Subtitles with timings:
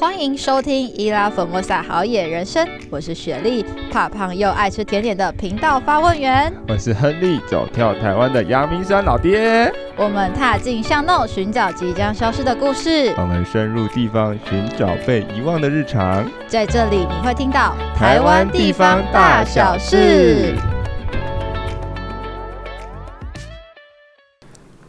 [0.00, 3.62] 欢迎收听伊拉粉莫萨好野人生，我是雪莉，
[3.92, 6.50] 怕胖又爱吃甜点的频道发问员。
[6.66, 9.70] 我是亨利，走跳台湾的阳明山老爹。
[9.98, 13.12] 我们踏进巷弄，寻找即将消失的故事。
[13.18, 16.26] 我们深入地方，寻找被遗忘的日常。
[16.48, 20.54] 在这里，你会听到台湾地方大小事。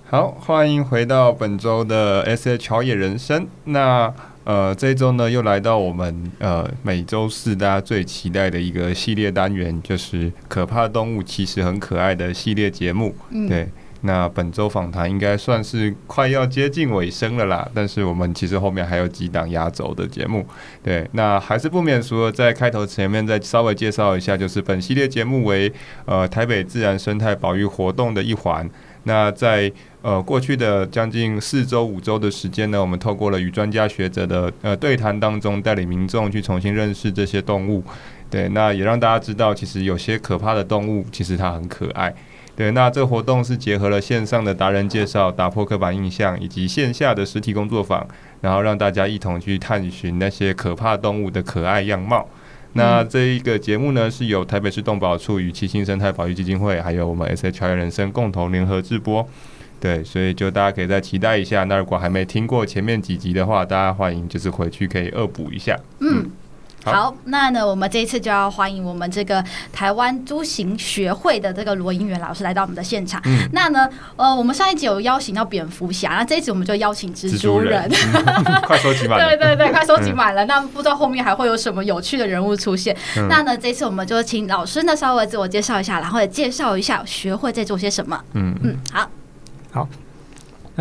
[0.09, 3.47] 好，欢迎回到本周的 SH 好野人生。
[3.65, 4.13] 那
[4.43, 13.15] 呃，这一周呢，又来到我们呃每周四大家最期待的一个系列单元，就是可怕动物其实很可爱的系列节目。
[13.29, 13.69] 嗯、对，
[14.01, 20.43] 那本周访谈应该算是快要接近尾声了啦，但是我们其实后面还有几档压轴的节目。
[20.81, 25.71] 对，那还是不免俗的，在开头前面再稍微介绍一下，就是本系列节目为
[26.05, 28.67] 呃台北自然生态保育活动的一环。
[29.03, 37.83] 那在呃过去的将近四周五周的时间呢，我们透过了与专家学者的呃对谈当中，带领民众去重新认识这些动物。
[38.29, 42.13] 对，那也让大家知道，其实有些可怕的动物，其实它很可爱。
[42.55, 48.05] 对，那这活动是结合了线上的达人介绍，打破刻板印象，以及线下的实体工作坊，
[48.41, 52.27] 然后让大家一同去探寻那些可怕动物的可爱样貌。
[52.73, 59.27] 那这一个节目呢，是由台北市动保处与七星生态保育基金会，还有我们 SHR 人生共同联合制播。
[59.79, 61.63] 对，所以就大家可以再期待一下。
[61.63, 65.77] 那如果还没听过前面几集的话，大家欢迎就是回去可以恶补一下。
[65.99, 66.29] 嗯。
[66.83, 73.21] 嗯好，好，那呢，我们这一次就要欢迎我们这个台湾猪型学会的这个罗英元老师来到我们的现场。
[73.25, 77.87] 嗯、那呢，呃，我们上一集有邀请到蝙蝠侠，那这一集我们就邀请蜘蛛人。
[78.65, 80.43] 快收集满了，对对对，快收集满了。
[80.43, 82.97] 嗯、 那不知道后面还会有什么有趣的人物出现？
[83.15, 88.19] 嗯、那呢，这一次我们就请老师呢稍微自我介绍一下，然后也介绍一下学会在做些什么。
[88.33, 89.07] 嗯嗯，好，
[89.71, 89.87] 好。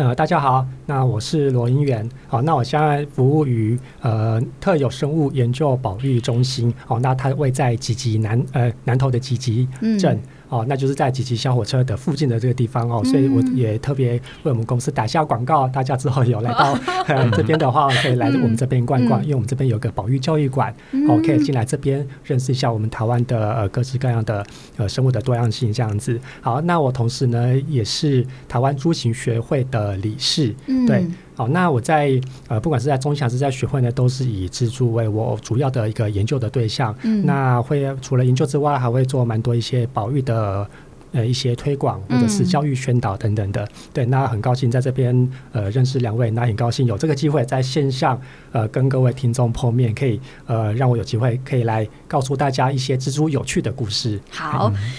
[0.01, 9.67] 呃，大家好，那我是罗英元，好，那我现在服务于呃特有生物研究保育中心，好，那它位在集集南呃南投的集集
[9.99, 10.15] 镇。
[10.15, 14.11] 嗯哦，那就是在几级小火车的附近的这个地方哦，所以我也特别
[14.43, 16.77] 为我们公司打下广告，大家之后有来到
[17.31, 20.75] 这边的话，可以来我们这边逛逛，因为我们这边有个保育教育馆，
[21.07, 24.45] 哦，可以进来这边认识一下我们台湾的呃各式各样的
[24.75, 26.19] 呃生物的多样性这样子。
[26.41, 30.53] 好，那我同时呢也是台湾猪型学会的理事，
[30.85, 31.05] 对。
[31.41, 36.95] 好，那我在呃，不管是在中心还是在学会呢，都是以蜘蛛为我主要的一个研究的对象。
[37.01, 40.67] 嗯，那会除了研究之外，还会做蛮多一些保育的
[41.13, 43.63] 呃一些推广或者是教育宣导等等的。
[43.63, 54.19] 嗯、对，那很高兴在这边呃认识两位，那很高兴有这个机会在线上呃跟各位听众碰面，可以呃让我有机会可以来告诉大家一些蜘蛛有趣的故事。
[54.29, 54.71] 好。
[54.75, 54.91] 嗯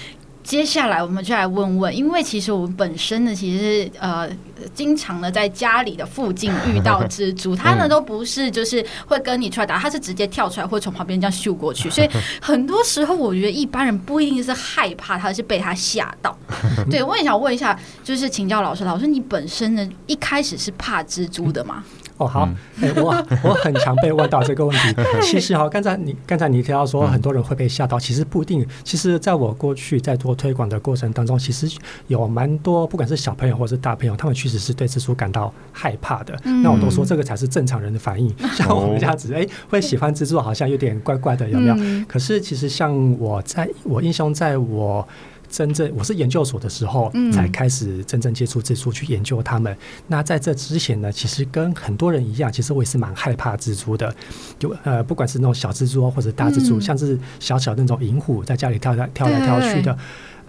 [0.42, 4.28] 接下来我们就来问问，因为其实我们本身呢，其实呃，
[4.74, 12.10] 经常的在家里的附近遇到蜘蛛，它呢都不是就是会跟你出来打，它是直接跳出来，会从旁边这样嗅过去，所以
[12.42, 16.36] 很多时候我觉得一般人不一定是害怕它，是被它吓到。
[16.90, 21.84] 对，我也想问一下，就是请教老师，老师你本身呢一开始是怕蜘蛛的吗？
[22.18, 22.48] 哦，好，
[22.80, 23.10] 哎、欸，我
[23.42, 24.94] 我很常被问到这个问题。
[25.22, 28.64] 其实哈，刚才你刚才你提到说很多人会被吓到，其实不一定。
[28.84, 31.70] 其实在我过去在做推广的过程当中，其实
[32.08, 36.36] 有蛮多，不管是小朋友或是大朋友，他们确实是对蜘蛛感到害怕的。
[36.42, 38.34] 嗯、那我都说这个才是正常人的反应。
[38.56, 41.76] 像我们这样子，哎、欸，会喜欢蜘蛛，好像有点怪怪的，有没有？
[41.78, 45.06] 嗯、可是其实像我在我印象，在我。
[45.52, 49.70] 真正我是研究所的时候，才开始真正接触蜘蛛去研究它们。
[49.70, 49.76] 嗯、
[50.06, 54.16] 那在这之前呢，其实跟很多人一样，其实我也是蛮害怕蜘蛛的。
[54.58, 59.94] 就呃，不管是那种小蜘蛛或者大蜘蛛，嗯、像是小小的那种银虎，在家里跳来跳来跳去的。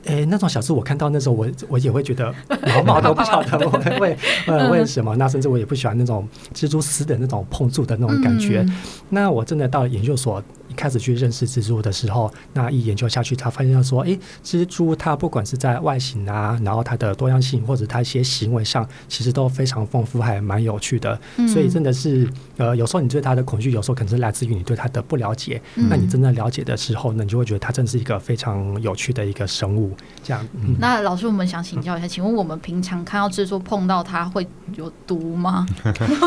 [0.05, 2.33] 诶，那种小事我看到那时候我，我我也会觉得
[2.75, 5.15] 毛毛都不晓得为为呃为什么。
[5.15, 8.63] 那甚至我也不喜欢那种蜘蛛丝的那种碰触的那种感觉。
[8.67, 8.75] 嗯、
[9.09, 10.73] 那我真的到了研究所一。
[10.75, 21.19] 开始去认识蜘蛛的时候，那一研究下去，他发现说，诶，蜘蛛它不管是在外形啊，然后它的多样性，或者它一些行为上，其实都非常丰富，还蛮有趣的。
[21.37, 22.27] 嗯、所以真的是，
[22.57, 25.61] 呃，有时候你对它的恐惧，有时候可能是来自于你对它的不了解。
[25.75, 29.95] 嗯、那你真正了解的时候，那你就会觉得它真是一个非常有趣的一个生物。
[30.23, 30.45] 这样。
[30.53, 35.65] 嗯、那老师，我们想请教一下，请问我们平常看到蜘蛛碰到它会有毒吗？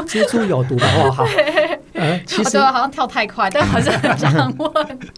[0.06, 1.26] 蜘蛛有毒的话，好。
[1.96, 4.70] 呃，其实好像跳太快，但还是很想问。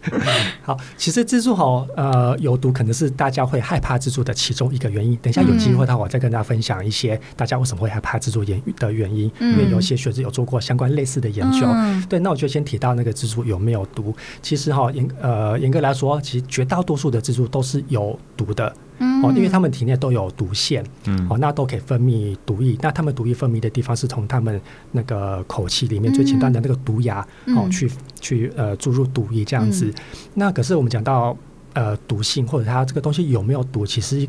[0.63, 5.13] 好，其实蜘蛛好，呃，有毒可能是大家会害怕蜘蛛的其中一个原因。
[5.17, 9.29] 等一下有机会的话，我再跟大家分享一些大家为什么会害怕蜘蛛原的原因。
[9.39, 11.65] 嗯、因为有些学者有做过相关类似的研究。
[11.65, 14.13] 嗯、对，那我就先提到那个蜘蛛有没有毒。
[14.41, 18.73] 其实哈，严呃严格来说，其实绝大多数的蜘蛛都是有毒的。
[19.01, 22.77] 嗯、哦，因为他们体内都有毒腺，嗯，哦，那都可以分泌毒液。
[22.81, 24.59] 那他们毒液分泌的地方是从他们
[24.91, 29.85] 那个口气里面最前端的那个毒牙，嗯、哦，去去呃注入毒液这样子。
[29.85, 29.93] 嗯、
[30.33, 31.37] 那可是我们讲到
[31.73, 34.27] 呃毒性或者它这个东西有没有毒，其实。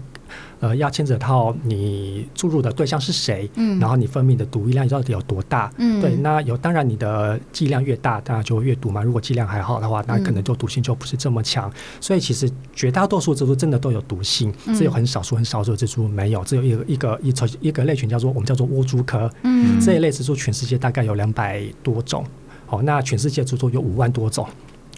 [0.61, 9.03] 呃，要牵扯到你注入的对象是谁，嗯，然后你分泌的毒液量到底有多大，嗯，对，那有当然你的剂量越大，当然就越毒嘛。
[9.03, 11.69] 如果剂量还好的话，那可能就毒性就不是这么强。
[11.71, 16.45] 嗯、所以其实绝大多数蜘蛛真的都有毒性，只有很少数很少数的蜘蛛没有。
[16.45, 22.25] 只有一个一个一个一个类群叫做我们叫做乌蛛科，嗯，这一类蜘蛛全世界大概有两百多种，
[22.67, 24.47] 好，那全世界蜘蛛有五万多种，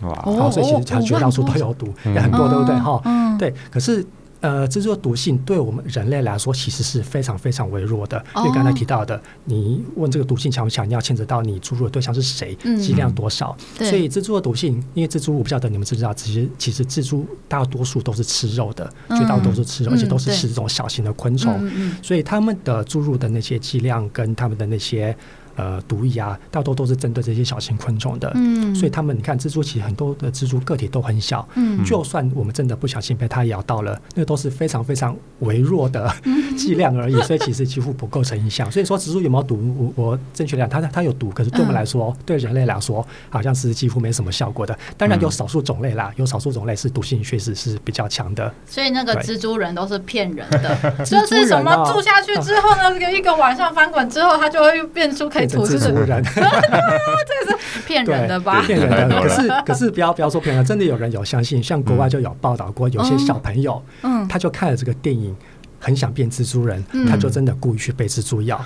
[0.03, 2.75] 哇，好，所以其实它绝大多数都有毒，也很多，对不对？
[2.77, 4.05] 哈，嗯，对，可是。
[4.43, 13.57] 呃，蜘蛛的毒性对我们人类来说其实是非常非常微弱的，因为刚才提到的，你问这个毒性强不强，你要牵扯到你注入的对象是谁，剂量多少。
[13.79, 21.71] 所以蜘蛛的毒性，因为蜘蛛我不晓得你们知不知道，其实其实蜘蛛大多数都是吃肉的，绝大多数吃肉，而且都是吃这种小型的昆虫，
[22.03, 25.17] 所以他们的注入的那些剂量跟他们的那些。
[25.57, 36.13] 呃，毒液啊，大多都是针对这些小型昆虫的，嗯，所以他们你看，蜘蛛其实很多的蜘蛛个体都很小，嗯，就算我们真的不小心被它咬到了，那都是非常非常微弱的
[36.57, 38.71] 剂量而已，所以其实几乎不构成影响。
[38.71, 44.77] 所以说，蜘蛛有没有毒，我我正确来讲，它它有毒，可是对我们来说，对人类来说，好像是几乎没什么效果的。
[44.97, 48.53] 当然有少数种类啦，有少数种类是毒性确实是比较强的。
[48.67, 55.47] 所以那个蜘蛛人都是骗人的， 就是什么住下去之后呢，一个晚上翻滚之后，它就会变出可以。
[55.47, 58.63] 蜘蛛人， 这个是骗人的吧？
[58.67, 59.21] 骗人的。
[59.23, 61.63] 可是，可是不要不要说骗人，真的有人有相信。
[61.63, 65.35] 像国外就有报道过，有些小朋友，嗯，他就看了这个电影，
[65.79, 68.61] 很想变蜘蛛人，他就真的故意去被蜘蛛咬。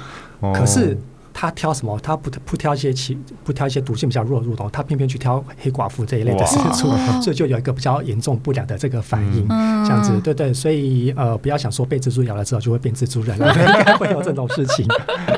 [0.55, 0.96] 可是。
[1.38, 2.00] 他挑什么？
[2.02, 3.14] 他不不挑一些其
[3.44, 6.88] 不挑一些毒性比较弱的物种，他偏偏去挑黑寡妇这一类的蜘蛛，
[7.20, 14.88] 所以就有一个比较严重不良的这个反应，这样子，对对，所以呃，不要想说被蜘蛛咬了之后就会变蜘蛛人了， 应该会有这种事情。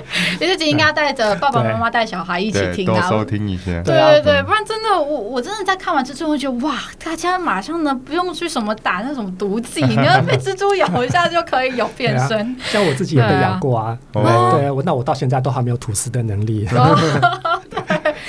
[0.38, 3.82] 其实应该带着爸爸妈妈带小孩一起听啊，多收听一些。
[3.82, 6.74] 对对对，不然真的，我我真的在看完蜘蛛，我觉得哇，
[7.04, 12.56] 大家马上呢不用去什么打那种毒剂，你要被蜘蛛咬一下就可以有变身。
[12.64, 16.66] 像我自己也被咬过啊，对，我那我到现在都还没有吐丝的能力，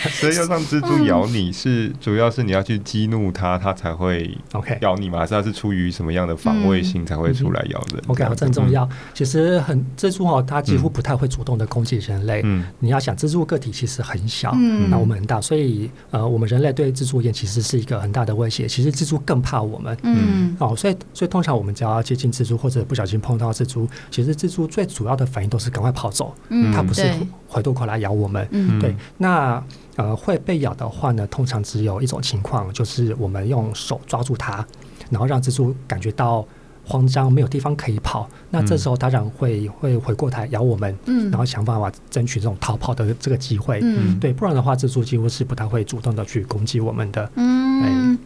[0.20, 5.20] 所以要让蜘蛛咬你是主要是你要去激怒它，它才会 OK 咬你嘛？
[5.20, 8.88] 还是它是出于什么样的防卫性才会出来咬人？OK，这很重要。
[9.14, 12.42] 其实很蜘蛛哦，它几乎不太会主动的攻击人类。
[12.44, 14.56] 嗯，你要想蜘蛛个体其实很小，
[14.90, 18.68] 那我们很大，所以呃，我们人类对蜘蛛而言其实是一个很大的威胁。
[18.68, 19.98] 其实蜘蛛更怕我们。
[20.04, 26.34] 嗯，哦，所以所以通常我们只要接近蜘蛛或者不小心碰到蜘蛛，其实蜘蛛最主要的反应都是赶快跑走。
[26.50, 27.12] 嗯，它不是。
[27.52, 29.60] 回头过来咬我们，嗯、对，那
[30.00, 34.66] 呃会被咬的话呢，通常只有一种情况，就是我们用手抓住它，
[35.10, 36.46] 然后让蜘蛛感觉到
[36.86, 48.18] 慌张，没有地方可以跑，那这时候当然会会回过头咬我们，嗯，然后想办法争取这种逃跑的这个机会，嗯，对，不然的话，蜘蛛几乎是不太会主动的去攻击我们的，嗯。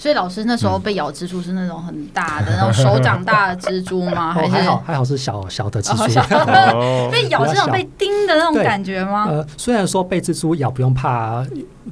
[0.00, 4.32] 所以老师那时候被咬蜘蛛是那种很大的那种手掌大的蜘蛛吗？
[4.32, 6.14] 还是还好还好是小小的蜘蛛？
[7.12, 9.26] 被咬是那种被叮的那种感觉吗？
[9.28, 11.44] 呃，虽然说被蜘蛛咬不用怕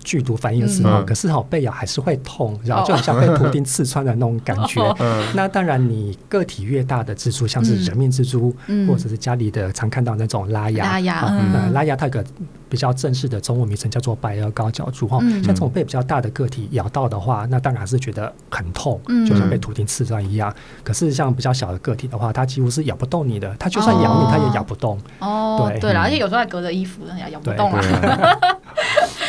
[0.03, 4.83] 剧毒反应的时候，可是哈被咬还是会痛，然后就很像被图钉刺穿的那种感觉。
[5.37, 8.57] 那当然，你个体越大的蜘蛛，像是人面蜘蛛，
[8.89, 11.31] 或者是家里的常看到那种拉牙，拉牙，
[11.75, 12.25] 拉牙它有个
[12.71, 15.19] 比较正式的中文名称叫做白额高脚蛛哈。
[15.21, 17.98] 像这种被比较大的个体咬到的话，那当然是。
[17.99, 20.55] 觉得很痛，就像被图钉刺穿一样。
[20.85, 23.55] 可是像比较小的个体的话，它几乎是咬不动你的。
[23.59, 24.99] 它就算咬你，它也咬不动。
[25.19, 27.81] 哦，对对了，而且有时候还隔着衣服，也咬不动啊。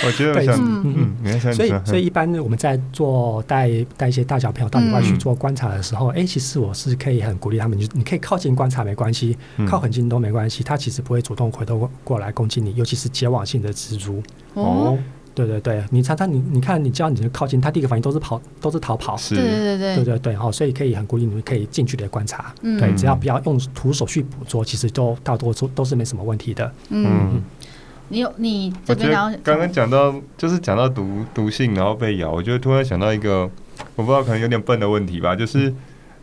[0.06, 10.64] 我觉得，嗯嗯，所以所以一般我们在做带带一些大小朋友到野外去做观察的时候，哎，其实我是可以很鼓励他们，就你可以靠近观察没关系，靠很近都没关系。
[10.64, 14.24] 它其实不会主动回头过来攻击你，尤其是结网性的蜘蛛。
[14.54, 14.98] 哦。
[15.46, 19.16] 对对对，你常常你你看，你只要你就靠近，它第一个反应都是跑，都是逃跑。
[19.16, 22.54] 是，对对对对对对，好，所以可以很鼓励你们可以近距离观察。
[22.62, 26.70] 嗯，对，只要不要用徒手去捕捉，其实都大多数都是没什么问题的。
[26.90, 27.42] 嗯，
[28.10, 29.12] 你有你这边
[29.44, 33.50] 刚刚讲到就是讲到毒毒性，然后被咬，我就突然想到一个
[33.96, 35.74] 我不知道可能有点笨的问题吧，就是。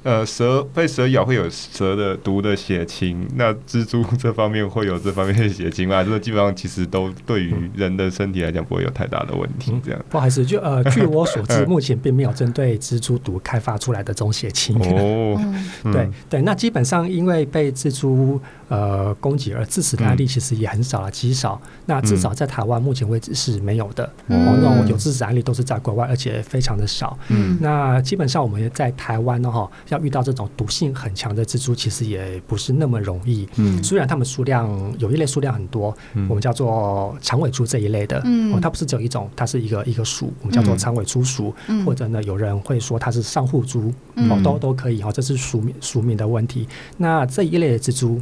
[0.07, 6.05] 呃，蛇被蛇咬会有蛇的毒的血清，那蜘蛛这方面会有这方面的血清吗？
[6.05, 9.73] 这个基本上其实都对于人的身体来讲不会有太大的问题。
[9.85, 14.79] 这样，不好意思，就呃， 据我所知，目前并没有针对蜘蛛毒开发出来的这种血清。
[14.79, 15.37] 哦，
[15.93, 21.61] 对对，那基本上因为被蜘蛛呃攻击而致死的案例其实也很少了，极少。
[21.87, 24.05] 那至少在台湾目前为止是没有的。
[24.29, 27.17] 哦，那种有致死案例都是在国外，而且非常的少。
[27.29, 33.49] 嗯，那基本上我们在台湾呢，哈，要遇到这种毒性很强的蜘蛛，其实也不是那么容易。
[33.57, 34.69] 嗯，虽然它们数量
[34.99, 35.97] 有一类数量很多，
[36.29, 38.21] 我们叫做长尾蛛这一类的。
[38.25, 41.55] 嗯，哦，它不是只有一种，它是一个一个属，我们叫做长尾蛛属。
[41.69, 46.67] 嗯，或者呢，有人会说它是上户蛛，哦，都都可以哈，这是属名属名的问题。
[46.97, 48.21] 那这一类的蜘蛛。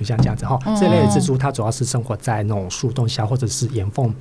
[0.00, 4.12] 就像这样子哈，这类的蜘蛛它主要是生活在那种树洞下或者是岩缝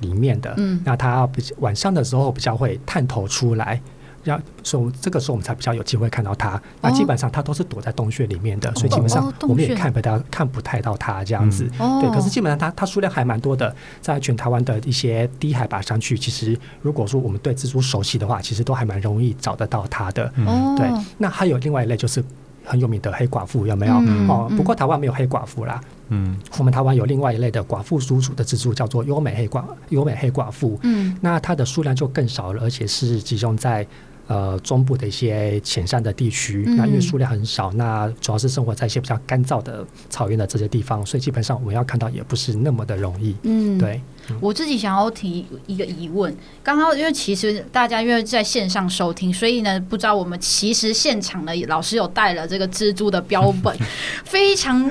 [0.00, 0.54] 里面的。
[0.56, 3.78] 嗯，那它比晚上的时候比较会探头出来，
[4.24, 6.58] 要所以这个时候我们才比较有机会看到它。
[6.80, 11.70] 那基本上它都是躲在洞穴里面的，所以基本上我们也看不到看不太到它这样子。
[11.76, 20.32] 对，可是基本上它它数量还蛮多的，在全台湾的一些低海拔山区，其实如果说我们对蜘蛛熟悉的话，其实都还蛮容易找得到它的。
[20.36, 20.88] 嗯，对。
[21.18, 22.24] 那还有另外一类就是。
[22.66, 23.94] 很有名的黑寡妇有没有？
[24.06, 25.80] 嗯、哦，不过台湾没有黑寡妇啦。
[26.08, 30.78] 嗯，我们台湾有另外一类的寡妇属属的蜘蛛，叫做优美黑寡优美黑寡妇。
[30.82, 33.86] 嗯，那它的数量就更少了，而且是集中在
[34.26, 36.64] 呃中部的一些浅山的地区。
[36.66, 43.34] 嗯、那因为数量很少，那主要是生活在一些比较干燥的草原的这些地方，所以基本上我们要看到也不是那么的容易。
[43.42, 44.00] 嗯，对。
[44.40, 53.76] 我自己想要提一个疑问，刚刚因为其实大家因为在线上收听，所以呢不知道我们其实现场的老师有带了这个蜘蛛的标本，
[54.24, 54.90] 非常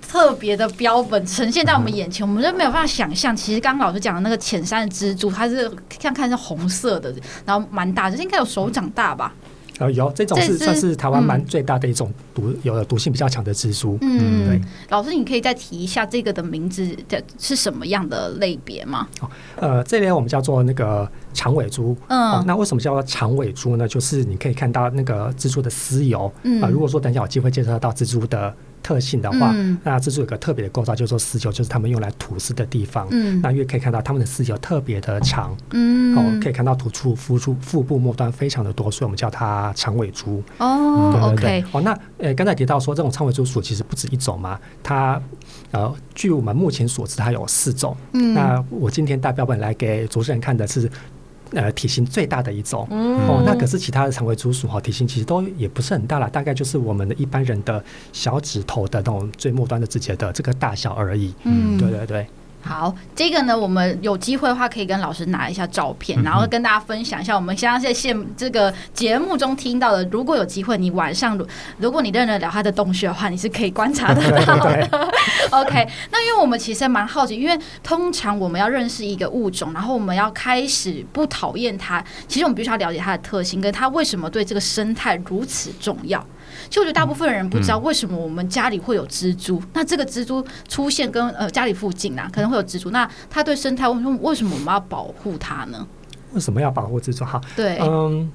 [0.00, 7.12] 特别的标本呈现在我们眼前，我们就没有办法想象，其实刚刚老师讲的那个浅山的蜘蛛，它是像看是红色的，
[7.44, 9.34] 然后蛮大，这应该有手掌大吧？
[9.78, 13.98] 呃，有这种是算是台湾蛮最大的一种毒，嗯、有的毒性比较强的蜘蛛。
[14.02, 14.60] 嗯，对。
[14.90, 19.08] 老师，你可以再提一下这个的名字的是什么样的类别吗？
[19.20, 21.96] 哦，呃，这类我们叫做那个长尾蛛。
[22.08, 23.88] 嗯、哦，那为什么叫做长尾蛛呢？
[23.88, 26.32] 就是你可以看到那个蜘蛛的丝油。
[26.44, 28.54] 嗯、呃，如果说等一下有机会介绍到蜘蛛的。
[28.84, 33.08] 特性的话，嗯、那蜘蛛有个特别的构造，就是说丝球，就是他们用来吐丝的地方。
[33.10, 40.42] 嗯，那因为可以看到他们的丝球特别的长，嗯，哦，可以看到吐出腹出腹部末端非常的多，所以我们叫它长尾蛛。
[40.58, 41.64] 哦，对对对。
[41.72, 45.18] 哦，那呃，刚才提到说这种长尾蛛属其实不止一种嘛，它
[45.70, 47.96] 呃，据我们目前所知，它有四种。
[48.12, 50.90] 嗯，那我今天带标本来给主持人看的是。
[51.52, 57.82] 呃，体型最大的一种、嗯、哦，那可是其他的长尾竹鼠哈，体型其实都也不是很大了，大概就是我们的一般人的
[58.12, 61.32] 小指头的那种最末端的指节的这个大小而已。
[61.44, 62.26] 嗯，对对对。
[62.64, 70.02] 好，这个呢，我们有机会的话可以跟老师拿一下照片，然后跟大家分享一下我们现在现这个节目中听到的。
[70.06, 71.38] 如果有机会，你晚上
[71.78, 74.88] 如果你认得了它的洞穴的话，你是可以观察得到的。
[75.52, 86.24] OK，那因为我们其实蛮好奇，因为通常我们要认识一个物种，然后我们要开始不讨厌它，其实我们必须要了解它的特性，跟它为什么对这个生态如此重要。
[86.68, 89.58] 其实我觉得大部分人不知道为什么我们家里会有蜘蛛。
[89.58, 92.90] 嗯、那这个蜘蛛出现跟呃家里附近啊，可能会有蜘蛛。
[92.90, 95.86] 那它对生态为什么为什么我们要保护它呢？
[96.32, 97.24] 为什么要保护蜘蛛？
[97.24, 98.30] 好，对，嗯。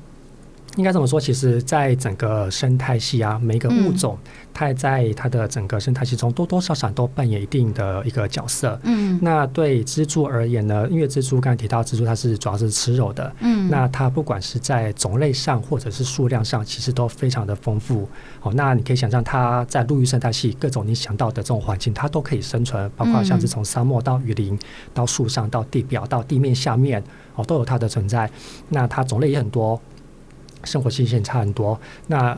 [0.76, 4.18] 应该怎么说，其实，在整个生态系啊，每一个物种，
[4.54, 8.80] 它在它的整个生态系中，多多少少都扮演一定的一个角色。
[8.84, 13.34] 嗯，那对蜘蛛而言呢，因为蜘蛛刚才提到，蜘蛛它是主要是吃肉的。
[13.40, 18.08] 嗯，那它不管是在种类上，或者是数量上，其实都非常的丰富。
[18.42, 24.58] 哦，那你可以想象，它在陆域生态系各种你想到的这种环境，它都可以生存，包括像是从沙漠到雨林，
[24.94, 27.04] 到树上，到地表，到地面下面，
[27.36, 28.30] 哦，都有它的存在。
[28.70, 29.82] 那它种类也很多。
[30.70, 31.80] 生活期限差很多。
[32.08, 32.38] 那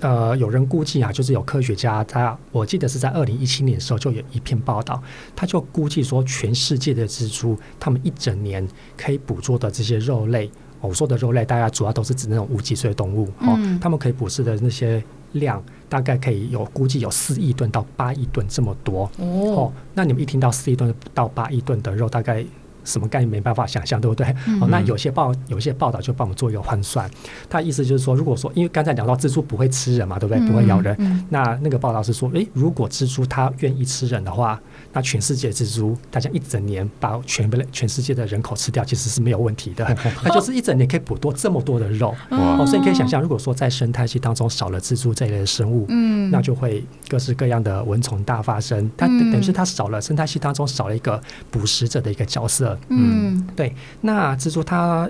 [0.00, 5.00] 呃，有人估计啊，就是有科学家他，我记得是在二零一七年的时候就有一篇报道，
[5.36, 8.66] 他就估计说，全世界的蜘蛛，他们一整年
[8.96, 10.50] 可以捕捉的这些肉类，
[10.80, 15.00] 我说的肉类，大家主要都是指那种无脊椎动物哦，他们可以捕食的那些
[15.34, 19.72] 量，大概可以有估计有四亿吨到八亿吨这么多哦。
[19.94, 22.44] 那你们一听到四亿吨到八亿吨的肉，大概。
[22.84, 24.26] 什么概念没办法想象，对不对？
[24.46, 27.10] 嗯、哦，那有些报有些报道就帮我们做一个换算，
[27.48, 30.46] 他意思就是说，如果说因为刚才讲到蜘蛛不会吃人嘛，对不对？
[30.46, 30.96] 不会咬人。
[31.28, 34.60] 那那个报道是说，诶，如果蜘蛛它愿意吃人的话，
[34.92, 39.84] 那全世界蜘蛛大家一整年把全部全世界的人口吃掉，其实是没有问题的。
[40.22, 42.14] 它就是一整年可以捕多这么多的肉。
[42.30, 48.90] 哦，所以你可以想象，如果说在生态系当中少了蜘蛛这一类的生物，嗯，那就会各式各样的蚊虫大发生。
[48.96, 51.20] 它等于是它少了生态系当中少了一个
[51.50, 52.78] 捕食者的一个角色。
[52.88, 55.08] 嗯，对，那蜘蛛它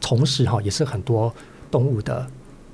[0.00, 1.34] 同时哈也是很多
[1.70, 2.26] 动物的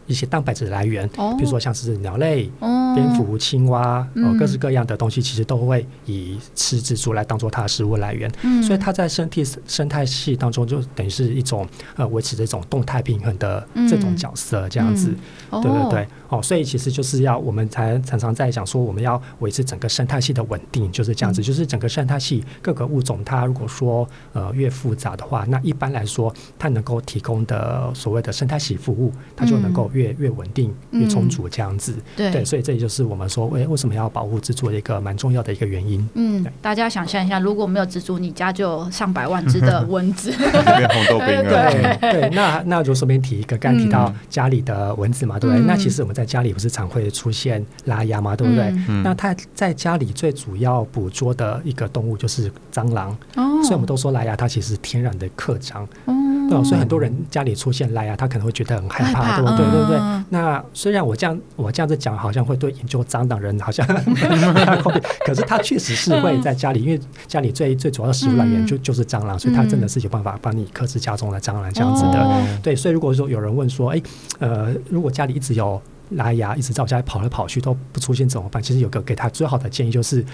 [0.06, 8.30] 一些蛋白质来源，哦、比如说像是鸟类、哦、蝙蝠、青蛙，呃，嗯、各式各样的东西，其实都会以吃蜘蛛来当做它的食物来源。
[8.42, 15.14] 嗯、所以它在生态生态系当中，就等于是一种呃维持这种动态平衡的这种角色，这样子。
[15.50, 21.40] 嗯、对对对，哦，所以其实就是要我们才常常在讲说，我们要维持整个生态系的稳定，就是这样子。
[21.40, 31.92] 嗯、就是整个生态系各个物种，它如果说呃越复杂的话，那一般来说，它能够提供的所谓的生态系服务，它就能够越越稳定、越充足这样子。
[31.92, 36.06] 嗯、对对，所以这也就是我们说，为为什么要保护蜘蛛的一个蛮重要的一个原因。
[36.14, 41.98] 嗯，大家想象一下，如果没有蜘蛛，你家就有上百万只的 蚊子，变红豆冰了。
[42.00, 45.64] 对对，那那就顺便提一个，刚提到家里的蚊子嘛，对不对？
[45.64, 48.64] 嗯、那其实我们在家里不是常会出现拉牙嘛，对不对？
[48.88, 55.86] 嗯、那它在家里最主要捕捉的一个动物就是蟑螂，哦、所以我们都说拉牙它其实是天然的克蟑。
[56.04, 56.14] 哦
[56.48, 59.80] 对，所以很多人家里出现拉牙，他可能会觉得很害怕，害怕对不对？
[59.80, 59.96] 对对对。
[59.96, 63.86] 嗯、那虽然我这样我这样子讲，好像会对研究蟑螂人好像
[65.24, 72.18] 可是他确实是会在家里，因为 家里最最主要的食物来源就就是蟑螂，所以他真的是有办法帮你克制家中的蟑螂这样子的。
[72.18, 74.02] 哦、对，所以如果说有人问说，哎，
[74.38, 78.62] 呃，如果家里一直有拉牙，一直在我家里跑来跑去都不出现怎么办？
[78.62, 80.24] 其实有个给他最好的建议就是。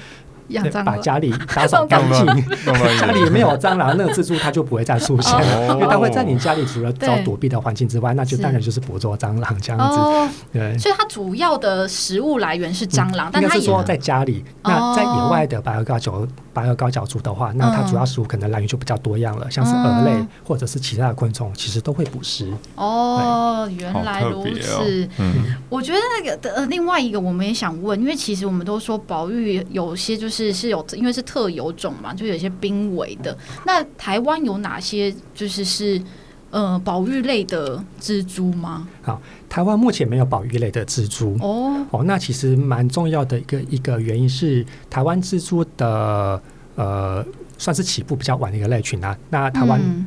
[0.85, 2.27] 把家里 打扫干净，
[2.99, 10.35] 家里没有蟑螂，那个蜘蛛它就不会再出现了，因为它会在你家里除了找躲避的环境之外，那就当然就是捕捉蟑螂这样子。
[10.53, 20.13] 对，所以它主要的食物来源是蟑螂，但它是说在家里，那在野外的白额高脚白额高脚蛛的话，那它主要食物可能来源就比较多样了，像是蛾类
[20.45, 22.53] 或者是其他的昆虫，其实都会捕食。
[22.75, 25.09] 哦，原来如此。
[25.19, 30.32] 嗯，我觉得那个呃，另外一个我们也想问，因为其实我们都说保育有些就是。
[30.33, 33.37] 是是有，因为是特有种嘛，就有些濒危的。
[33.67, 36.03] 那台湾有哪些就是是
[36.51, 38.89] 呃保育类的蜘蛛吗？
[39.03, 42.03] 好，台湾目前没有保育类的蜘蛛哦哦。
[42.05, 46.43] 那其实蛮重要的一个一个原因是台湾蜘蛛的
[46.77, 47.25] 呃
[47.59, 49.15] 算是起步比较晚的一个类群啊。
[49.29, 50.07] 那台湾、嗯。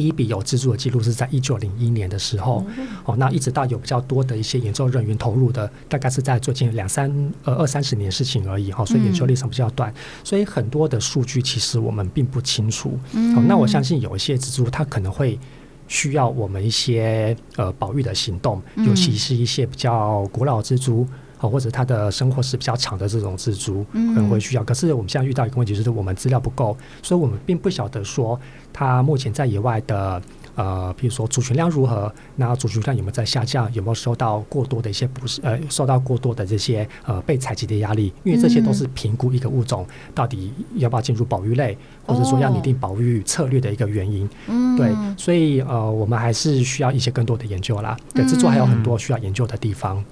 [0.00, 2.64] 第一笔有蜘蛛的记录是在一九零一年的时候，
[3.04, 7.12] 哦，那一直到有比较多的一些研究人员投入的，大概是在最近两三
[7.44, 9.92] 呃二三十年的事情而已哈，所以研究历程比较短，
[10.24, 12.98] 所以很多的数据其实我们并不清楚。
[13.12, 15.38] 哦，那我相信有一些蜘蛛它可能会
[15.86, 21.06] 需要我们一些呃保育的行动，尤其是一些比较古老蜘蛛。
[21.48, 28.38] 或者它的生活是比较长的这种蜘蛛可能会需要，可是我们现在遇到一个问题，就是我们资料不够，所以我们并不晓得说
[28.72, 30.20] 它目前在野外的
[30.56, 44.28] 呃，比如说族群量如何，那族群量有没有在下降，有没有受到过多的一些不是，呃，受到过多的这些呃被采集的压力，因为这些都是评估一个物种到底要不要进入保育类，或者说要拟定保育策略的一个原因。
[44.76, 47.96] 对，所以呃，我们还是需要一些更多的研究啦。
[48.12, 50.04] 对，制作还有很多需要研究的地方。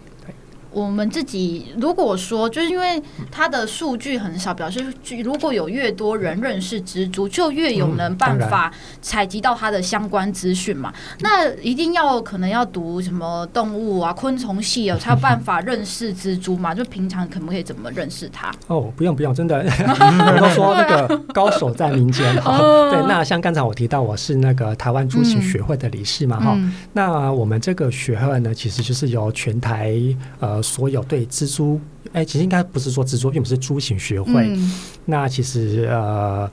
[0.71, 4.85] 我们自己如果说，就是因为它的数据很少，表示
[5.25, 10.93] 如果有越多人认识蜘蛛，就越有能办法采集到它的相关资讯嘛。
[10.95, 16.75] 嗯、那一定要可能要读什么动物啊、昆虫系啊，才有办法认识蜘蛛嘛？
[16.75, 18.53] 就平常可不可以怎么认识它？
[18.67, 22.59] 哦，不用不用，真的， 我都说那个高手在民间哈。
[22.91, 26.53] 对，那像刚才我提到我是那个台湾蛛形学会的理事嘛哈。
[26.57, 29.95] 嗯、那我们这个学会呢，其实就是由全台
[30.39, 30.58] 呃。
[30.63, 31.81] 所有对蜘蛛，
[32.13, 34.49] 哎、欸，其实应该不是说蜘蛛，因为我们是蛛形学会。
[34.49, 34.73] 嗯、
[35.05, 36.51] 那其实呃，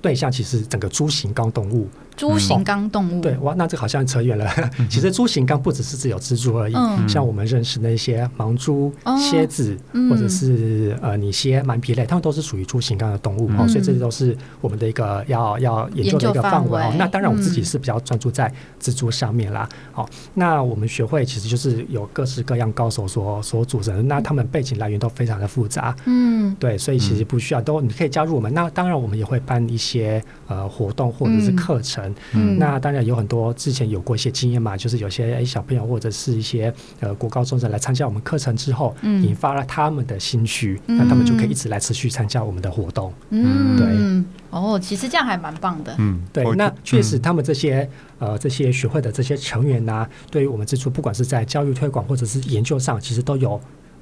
[0.00, 1.88] 对象其实整个蛛形纲动物。
[2.18, 4.46] 蛛形纲动物、嗯、对哇，那这好像扯远了。
[4.90, 13.60] 其实猪形纲不只是只有蜘蛛而已，嗯、像我们认识那些盲蛛、蝎子，哦、或者是呃拟蝎、蛮皮类，它们都是属于猪形纲的动物哦。
[13.60, 16.92] 嗯、所以这些都是我们的一个要要研究的一个范围哦。
[16.98, 19.68] 那当然，我自己是比较专注在蜘蛛上面啦。
[19.92, 25.94] 好、嗯，那我们学会其实就是有各式各样高手所所组成，那他们背景来源都非常的复杂。
[26.06, 28.52] 嗯，对，所以其实不需要都你可以加入我们。
[28.52, 32.07] 那当然，我们也会办一些呃活动或者是课程。
[32.32, 43.12] 嗯，那当然有很多之前有过一些经验嘛，就是有些小朋友或者是一些呃国高中生来参加我们课程之后，嗯、引发了他们的兴趣，嗯、那他们就可以一直来持续参加我们的活动。
[43.30, 43.88] 嗯，对。
[44.50, 45.94] 哦，其实这样还蛮棒的。
[45.98, 46.44] 嗯，对。
[46.56, 53.60] 那确实，他们这些呃这些学会的这些成员呢、啊，对于我们之初不管是在教育推广或者是研究上，其实都有。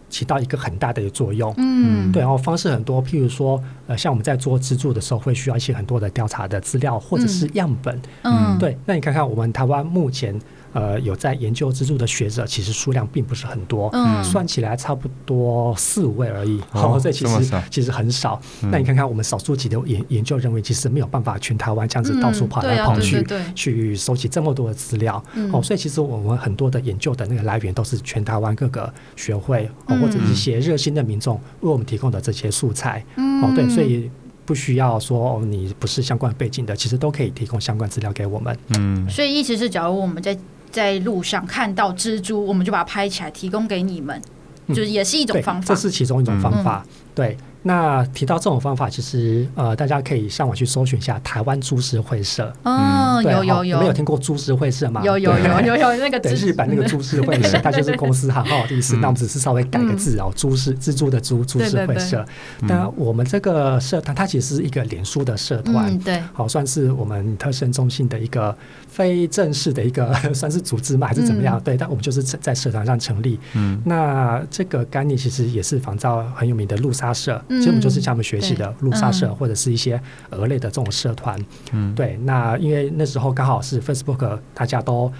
[0.08, 10.38] 起到一个很大的一个作用，嗯，对，然后方式很多，譬如说，呃，像我们在做资助的时候，会需要一些很多的调查的资料或者是样本，嗯，对，那你看看我们台湾目前
[10.76, 16.60] 呃有在研究资助的学者，其实数量并不是很多，嗯，算起来差不多四五位而已。
[16.72, 18.38] 哦，所以其实其实很少。
[18.60, 25.22] 那你看看我们少数几的研研究人员，其实没有办法全台湾这样子到处跑来跑去，去收集这么多的资料。
[25.50, 33.02] 哦，所以其实我们很多的研究的那个来源都是全台湾各个学会哦或者一些热心的民众为我们提供的这些素材。
[33.16, 34.10] 哦，对，所以。
[34.46, 38.56] 不需要说哦，你不是相关背景的，其实都可以提供相关资料给我们。
[38.78, 40.38] 嗯，所以意思是，假如我们在
[40.76, 44.20] 在路上看到蜘蛛，我们就把它拍起来，提供给你们，
[44.68, 45.74] 就是也是一种方法。
[45.74, 46.84] 这是其中一种方法，
[47.14, 47.34] 对。
[47.66, 52.52] 那提到这种方法，其实呃，大家可以上网去搜寻一下台湾株式会社。
[52.62, 55.02] 哦，有有有，没有听过株式会社吗？
[55.02, 58.94] 有有有有有那个对日本那个株式会社， 它就是公司行号的意思。
[58.98, 62.24] 那我们只是稍微改个字哦，株式蜘蛛的蛛，株式会社。
[62.60, 71.60] 那我们这个社团，它其实是一个脸书的社团，对，好算是我们特生中心的一个非正式的一个 算是组织嘛，还是怎么样？
[71.64, 73.40] 对，但我们就是在社团上成立。
[73.54, 77.42] 嗯，那这个概念其实也是仿照很有名的路杀社。
[77.58, 81.38] 其实我们就是向他们学习的路杀社，或者是一些鹅类的这种社团。
[81.72, 82.18] 嗯，对。
[82.24, 85.10] 那因为那时候刚好是 Facebook，大家都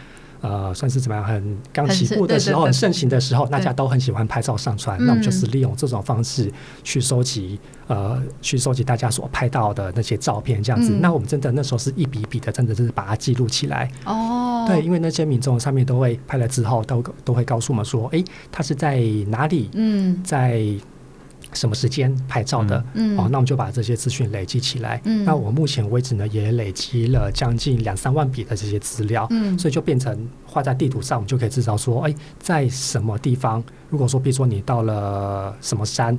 [0.40, 4.98] 呃算是怎么样，很刚起步的时候，很盛行的时候，大家都很喜欢拍照上传。
[5.00, 6.52] 那我们就是利用这种方式
[6.84, 10.92] 去收集呃去收集大家所拍到的那些照片，这样子。
[11.00, 13.90] 那我们真的那时候是一笔一笔的，真的就是把它记录起来。
[14.04, 18.22] 哦，对，因为那些民众上面都会拍了之后，都都会告诉我们说，哎，
[18.52, 19.70] 他是在哪里？
[19.74, 20.62] 嗯，在。
[21.56, 22.84] 什么时间拍照的？
[22.94, 25.00] 嗯，哦，那我们就把这些资讯累积起来。
[25.04, 29.26] 嗯，那我目前为止呢，也累积了将近两三万笔的这些资料。
[29.30, 33.64] 嗯，所以就变成画在地图上，我们就可以知道说，哎，在什么地方？
[33.88, 36.16] 如果说，比如说你到了什么山。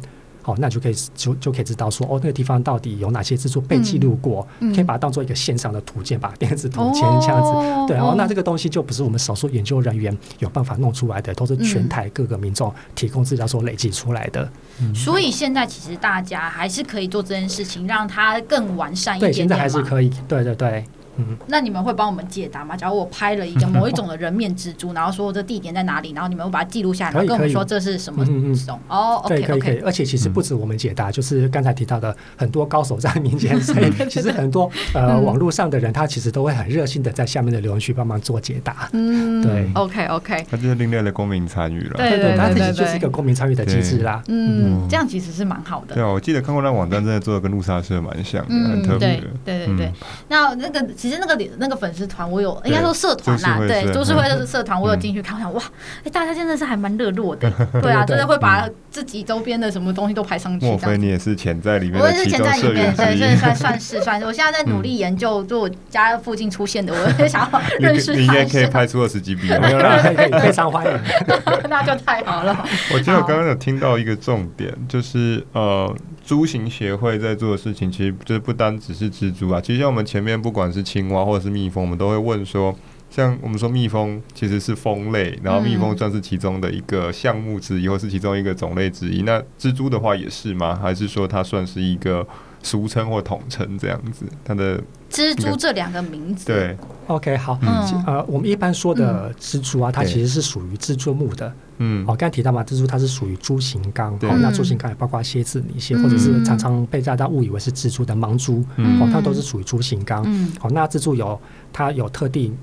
[0.48, 7.50] 哦，那就可以就就可以知道说，哦，那个地方到底有哪些蜘蛛被记录过，嗯、可以把它当做一个线上的图鉴把，电子图鉴这样子。
[7.50, 14.50] 哦、对，然后那这个东西就不是我们少数研究人员有办法弄出来的，都是全台各个民众提供资料所累积出来的。
[14.80, 19.34] 嗯、所以现在其实大家还是可以做这件事情，让它更完善一点点。
[19.34, 20.10] 对，现在还是可以。
[20.30, 20.86] 对对对。
[21.18, 22.76] 嗯，那你们会帮我们解答吗？
[22.76, 28.26] 假如我拍了一个 某一种的人面蜘蛛，然后说这地点在哪里，然后你们会把它记录下来，然后跟我们说这是什么
[28.66, 28.80] 种？
[28.88, 29.78] 哦，对，可以可以。
[29.80, 38.90] 而且其实不止我们解答，就是刚才提到的很多高手在民间， 所以其实很多呃网络上的人，他其实都会很热心的在下面的留言区帮忙做解答。
[38.94, 40.46] 嗯，对，OK OK。
[40.50, 41.94] 他就是另类的公民参与了。
[41.98, 44.22] 对对，他其实就是一个公民参与的机制啦。
[44.28, 45.96] 嗯，这样其实是蛮好的。
[45.96, 49.22] 对啊，我记得看过那网站，真的做的跟路杀社蛮像的，很特别。
[49.44, 49.94] 对对对对。
[50.30, 51.88] 那那个其实那个那个粉。
[51.88, 55.64] 粉丝团我有，应该说社团啦，对，都是会就是社团，我有进去看，我想哇，
[56.04, 57.50] 哎，大家真的是还蛮热络的，
[57.82, 60.66] 对啊，真的会把自己周边的什么东西都排上去。
[60.66, 61.98] 莫非你也是潜在里面？
[62.02, 64.26] 我也是潜在里面，对，算算算是算是。
[64.26, 68.14] 我现在在努力研究，就我家附近出现的，我也想要认识。
[68.14, 70.92] 你应该可以拍出二十几笔，没有啦， 可以，非常欢迎，
[71.70, 72.68] 那就太好了。
[72.94, 75.96] 我记得我刚刚有听到一个重点，就是呃。
[76.28, 79.62] 蛛形协会在做的事情，其实就是不单只是蜘蛛啊。
[79.62, 82.78] 其实像我们前面不管是青蛙或者是蜜蜂，我们都会问说，
[83.10, 89.22] 像我们说蜜蜂其实是蜂类，然后蜜蜂算是其中的一个项目之一，或是其中一个种类之一。
[89.22, 90.76] 那蜘蛛的话也是吗？
[90.76, 92.28] 还是说它算是一个
[92.68, 94.26] 俗称或统称这样子？
[94.44, 94.78] 它的
[95.10, 96.78] 蜘蛛这两个名字，对
[97.08, 101.50] ，OK，好，嗯、呃，我们一般说的蜘蛛啊，它其实是属于蜘蛛目的。
[101.78, 110.22] 嗯，好，刚才提到嘛，蜘蛛它是属于蛛形纲，好，那蛛形纲也包括蝎子、米蝎，或者是常常被大家误以为是蜘蛛的盲蛛，哦，它都是属于蛛形纲。
[110.28, 110.52] 嗯。
[110.60, 111.40] 好，那蜘蛛有
[111.72, 112.54] 它有特定，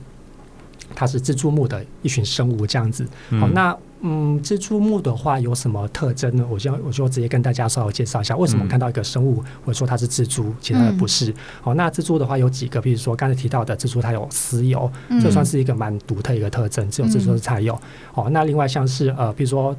[0.95, 3.09] 它是蜘蛛目的一群生物这样子。
[3.41, 3.75] 好，那。
[4.07, 6.47] 嗯，蜘蛛目的话有什么特征呢？
[6.51, 11.35] 我就我就直接跟大家稍微介绍一下，为什么看到一个生物，或者说它是蜘蛛，其他的不是。
[11.63, 14.91] 好，那蜘蛛的话有几个，比如说刚才提到的蜘蛛，它有丝疣，
[15.23, 17.81] 这算是一个蛮独特一个特征，只有蜘蛛才有。
[18.13, 19.75] 好，那另外像是呃，比如说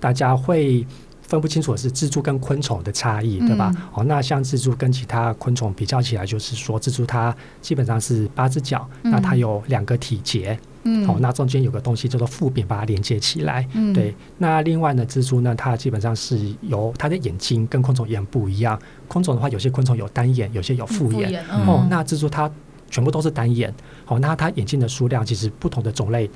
[0.00, 0.84] 大家会。
[1.28, 3.74] 分不清楚的是蜘蛛跟昆虫的差异，对吧？
[3.92, 10.56] 哦，那像蜘蛛跟其他昆虫比较起来，就是说蜘蛛它基本上是八只脚，那它有两个体节，
[10.86, 14.14] 嗯，哦，那中间有个东西叫做副柄，把它连接起来，嗯，对。
[14.38, 22.50] 那另外呢，蜘蛛呢，它基本上是由它的眼睛跟昆虫眼不一样，昆虫的话，有些昆虫有单眼，有些有复眼，哦，那蜘蛛它
[22.88, 23.74] 全部都是单眼，
[24.06, 26.30] 哦，那它眼睛的数量其实不同的种类。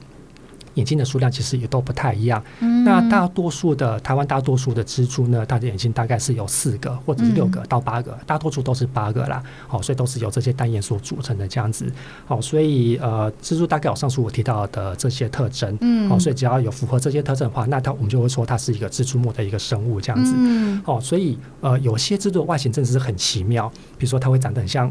[0.75, 2.43] 眼睛的数量其实也都不太一样。
[2.61, 9.43] 嗯、那大多数的台湾大多数的蜘蛛呢，它的眼睛大概是有四个或者是六个到八个，嗯、大多数都是八个啦。
[9.67, 11.91] 好，所以都是由这些单眼所组成的这样子。
[12.27, 15.77] 好，所以呃，蜘蛛大概有上述我提到的这些特征。
[15.81, 16.09] 嗯。
[16.09, 20.33] 好，所以只要有符合这些特征的话，那它我们就会说它是一个蜘蛛目的一个生物这样子。
[20.37, 20.81] 嗯。
[20.85, 24.91] 好，所以呃，有些蜘蛛的外形真的是很奇妙，比如说它会长得很像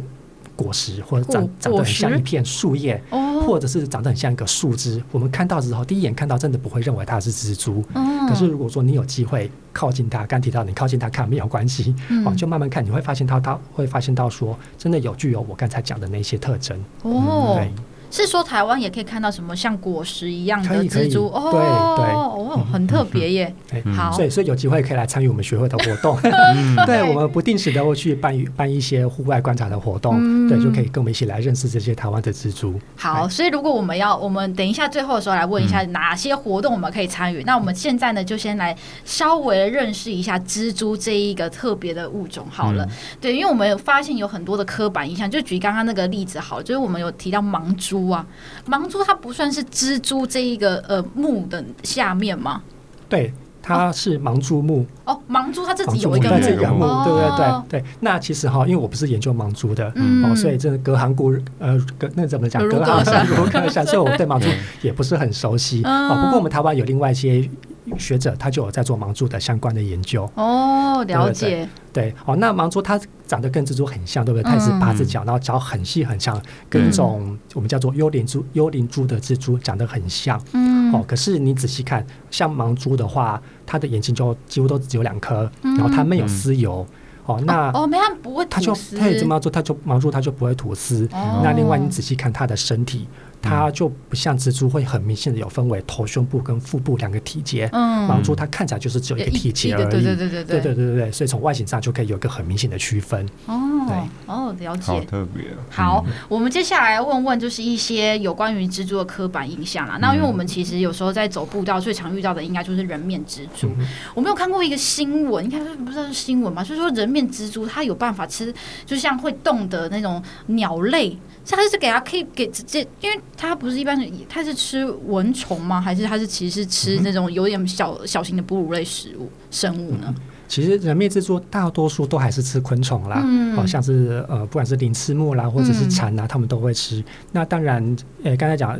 [0.63, 3.01] 果实，或者长长得很像一片树叶。
[3.11, 3.27] 哦。
[3.39, 7.83] 或者是长得很像一个树枝，我们看到之后第一眼看到真的不会认为它是蜘蛛。
[7.95, 11.95] 嗯，可是如果说你有机会靠近它，刚提到你靠近它看没有关系，
[12.25, 16.77] 哦，就慢慢看，你会发现它，它会发现到说真的有具有我刚才讲的那些特征。
[17.03, 17.71] 哦，对。
[18.11, 21.27] 是说台湾也可以看到什么像果实一样的蜘蛛？
[21.27, 22.13] 哦，对对。
[22.13, 23.55] 哦，很特别耶。
[23.85, 26.17] 嗯、好，所以所以有机会可以来参与我们学会的活动。
[26.23, 32.79] 嗯、对，我们不定时的会去办办一些户外观察的活动，嗯、对，就可以跟我们一起来认识这些台湾的蜘蛛。
[32.95, 37.41] 好，所以如果我们要，我们等一下最后的时候来问一下哪些活动我们可以参与。
[37.41, 42.83] 嗯、那我们现在呢，就先来稍微认识一下蜘蛛这一个特别的物种好了。
[42.85, 42.89] 嗯、
[43.21, 48.25] 对，因为我们有发现有很多的刻板印象，就举刚刚那个例子好，就是我们有提到盲蛛啊，
[48.65, 52.61] 盲蛛它不算是蜘蛛这一个呃目的下面吗？
[53.09, 54.85] 对，它是盲蛛目。
[55.03, 57.83] 哦，盲蛛它自己有一个目，对对对对对。
[57.99, 59.91] 那其实哈，因为我不是研究盲蛛的，
[60.23, 62.61] 哦，所以这隔行如呃隔那怎么讲？
[62.69, 64.47] 隔行 如隔山，所以我对盲蛛
[64.81, 65.83] 也不是很熟悉。
[65.83, 67.49] 哦，不过我们台湾有另外一些
[67.97, 70.29] 学者，他就有在做盲蛛的相关的研究。
[70.35, 71.67] 哦，了解。
[71.91, 74.43] 对，哦，那盲蛛它长得跟蜘蛛很像，对不对？
[74.43, 80.39] 它也是八只脚，然后脚很细很长，跟一种我们叫做幽灵蛛、幽灵蛛的蜘蛛长得很像。
[80.53, 86.85] 嗯，哦，可是你仔细看，像盲蛛的话，它的眼睛就几乎都只有两颗，然后它没有丝油。
[87.25, 91.07] 哦，那哦，没它不会吐丝，它也这么做，它就盲蛛它就不会吐丝。
[91.11, 93.07] 那另外你仔细看它的身体。
[93.41, 103.25] 它就不像蜘蛛会很明显的有分为头、胸部跟腹部两个体节，嗯，盲蛛它看起来就是只有一个体节而已，对对对对对对对对，所以从外形上就可以有一个很明显的区分。
[103.45, 105.45] 哦，对，哦，了解，好特别。
[105.69, 109.97] 好，我们接下来问问就是一些有关于蜘蛛的刻板印象啦。
[110.01, 113.71] 那因为我们其实有时候在走步道最常遇到的应该就是人面蜘蛛。
[114.13, 118.53] 我没有看过一个新闻，应该不知道是新闻嘛，就是说人面蜘蛛它有办法吃，
[118.85, 121.17] 就像会动的那种鸟类。
[121.51, 125.79] 它是给它可以给直接，因为它不是一般的，它是吃蚊虫吗？
[125.79, 130.13] 还是它是其实是吃那种有点小小型的哺乳类食物生物呢？
[130.49, 133.15] 其实人面蜘蛛大多数都还是吃昆虫啦，
[133.55, 137.01] 好、嗯、像是呃，不管是鳞翅目啦，或者是蚕啊，它们都会吃。
[137.31, 138.77] 那当然，呃，刚才讲。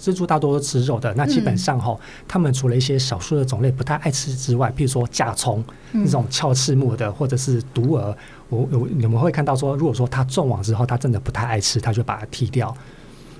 [0.00, 8.16] 蜘蛛大多都吃肉的，那基本上哈，它们除了一些少数的种类不太爱吃之外，譬如说甲虫那种鞘翅目的，或者是毒蛾，
[8.48, 12.72] 我我你们会看到说，如果说它中网之后，它真的不太爱吃，它就把它踢掉。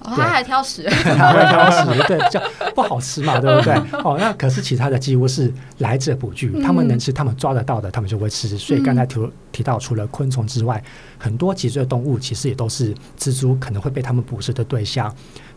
[0.09, 2.43] 哦，它还挑食，它会挑食， 对，比较
[2.75, 3.75] 不好吃嘛，对不对？
[4.05, 8.49] 哦，那可是其他的几乎是来者不拒，他们能吃，他们抓得到的，他们就会吃。
[8.59, 9.21] 所以刚才提
[9.53, 10.83] 提到，除了昆虫之外，
[11.19, 15.15] 很多脊椎动物其实也都是蜘蛛可能会被他们捕食的对象。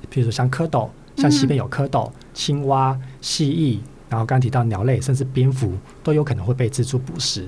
[0.10, 7.48] 比如说像蝌蚪，像西边有蝌蚪、青蛙、蜥蜴，然后刚提到鸟类，甚至蝙蝠都有可能会被蜘蛛捕食。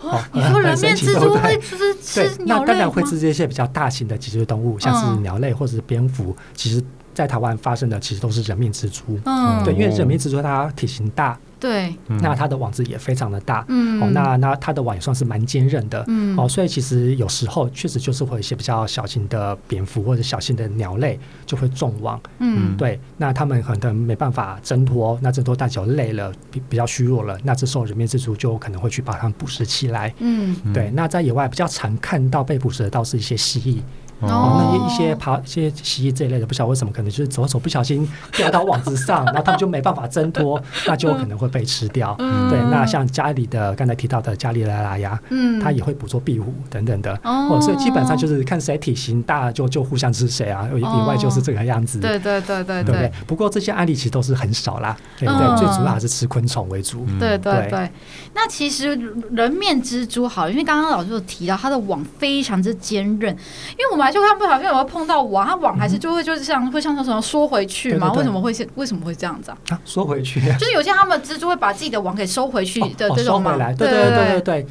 [0.00, 2.64] 哦，你说人面蜘蛛会吃吃鸟类吗？
[2.64, 6.36] 那当然会吃这些比较大型的脊椎动物，像是鸟类或者是蝙蝠。
[6.54, 6.82] 其实，
[7.14, 9.18] 在台湾发生的其实都是人面蜘蛛。
[9.24, 11.38] 嗯，对，因为人面蜘蛛它体型大。
[11.60, 33.80] 对，那它的网子也非常的大，嗯，哦，那那它的网也算是蛮坚韧的，嗯，哦，所以其实有时候确实就是会有一些比较小型的蝙蝠或者小型的鸟类就会中网，嗯，对，那他们可能没办法挣脱，那挣脱大脚累了，比比较虚弱了，那这时候人面蜘蛛就可能会去把它们捕食起来，嗯，对，那在野外比较常看到被捕食的倒是一些蜥蜴。
[34.20, 42.16] 哦，那一些爬、一些蜥蜴这一类的，不晓得为什么，可能就是左手不小心掉到网子上，然后他们就没办法挣脱， 那就可能会被吃掉。
[42.18, 47.16] 嗯、对，那像家里的刚才提到的家里的拉拉呀，嗯，它也会捕捉壁虎等等的。
[47.22, 50.68] 哦，所以基本上就是看谁体型大，就就互相吃谁啊。
[50.74, 52.00] 以外就是这个样子。
[52.00, 53.12] 对对对对对对。
[53.24, 54.96] 不过这些案例其实都是很少啦。
[55.16, 57.06] 对对，最主要还是吃昆虫为主。
[57.20, 57.88] 对对对。
[58.34, 58.96] 那其实
[59.30, 64.07] 人面蜘蛛好，因为刚刚老师有提到它的网非常之坚韧，因为我们。
[64.10, 68.12] 就看不小心有没有碰到网，它网还是就会就是像会像什么缩回去吗？
[68.12, 69.80] 为什么会是为什么会这样子啊？
[69.84, 73.56] 缩回去，就是有些他们蜘蛛会把自己的网给收回去的这种嘛。
[73.72, 74.66] 对对对对对，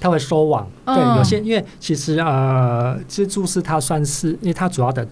[0.00, 0.68] 它会收网。
[0.84, 5.06] 对，有些因为其实呃，蜘蛛是它算是因为它主要的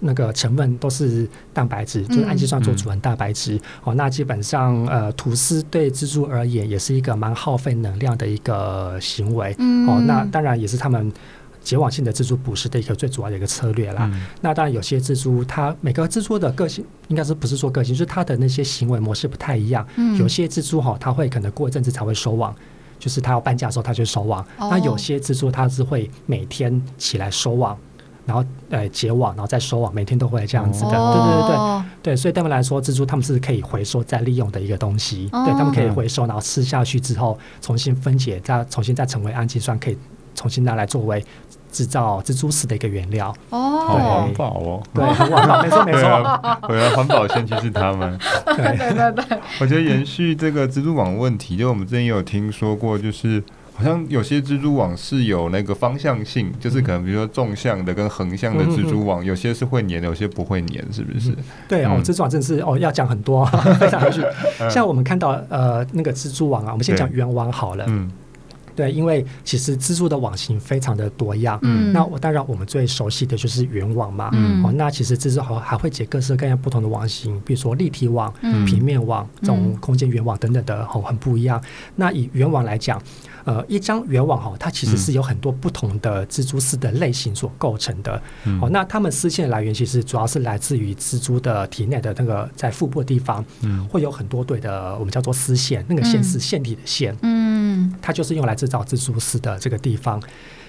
[0.00, 3.60] 那个成分都是蛋白质，就是氨基酸做主成蛋白质。
[3.84, 9.54] 哦，那基本上呃，吐丝对蜘蛛而言也是一个蛮耗费能量的一个行为。
[9.86, 11.12] 哦，那当然也是他们。
[11.70, 14.10] 结网性的蜘蛛捕食的一个最主要的一个策略啦。
[14.12, 19.86] 嗯、那当然，有些蜘蛛它每个蜘蛛的个性，应该是不是说个性，就是它的那些行为模式不太一样。
[19.94, 22.52] 嗯、有些蜘蛛哈，它会可能过一阵子才会收网，
[22.98, 24.42] 就是它要搬家的时候它就收网。
[24.58, 27.78] 哦、那有些蜘蛛它是会每天起来收网，
[28.26, 30.98] 然后呃结网，然后再收网，每天都会这样子的。
[30.98, 35.28] 哦、对对对对对，所以对他们来说，蜘蛛他们是可以回收再利用的一个东西。
[35.30, 39.96] 哦、对，他们可以回收，然后吃下去之后重新分解，再重新再成为氨基酸，可以
[40.34, 41.24] 重新拿来作为。
[41.70, 43.34] 制造蜘蛛丝的一个原料。
[43.50, 46.60] 哦，好环保哦，对，很环保，没错没错。
[46.62, 48.18] 回来环保先驱是他们。
[48.46, 49.38] 对对对对。
[49.60, 53.42] 我觉得延续这个蜘蛛网问题，就我们之前也有听说过，就是。
[53.72, 61.34] 好像有些蜘蛛网是有那个方向性，就是可能比如说纵向的跟横向的蜘蛛网，有些是会粘，有些不会粘，是不是？
[61.66, 63.42] 对哦，蜘蛛网真的是哦，要讲很多，
[63.80, 64.20] 非常有趣。
[64.68, 67.86] 像我们看到呃那个蜘蛛网啊，我们先讲圆网好了。
[67.88, 68.12] 嗯。
[68.74, 71.58] 对，因为其实蜘蛛的网型非常的多样。
[71.62, 74.30] 嗯，那我当然我们最熟悉的就是圆网嘛。
[74.32, 81.62] 嗯，哦，那其实蜘蛛还还会结各式各样不同的网型，比如说立体网、嗯、平面网、这种空间圆网等等的，哦，很不一样。
[81.96, 83.00] 那以圆网来讲，
[83.44, 88.20] 呃，一张圆网哈，它其实是有很多不同的蜘蛛丝的类型所构成的。
[88.44, 97.16] 嗯，哦，那它们丝线的来源其实主要是来自于蜘蛛的体内的那个在腹部的地方，嗯，会有很多对的我们叫做丝线，那个线是线体的线。
[97.22, 100.22] 嗯，它就是用来制造蜘蛛丝的这个地方，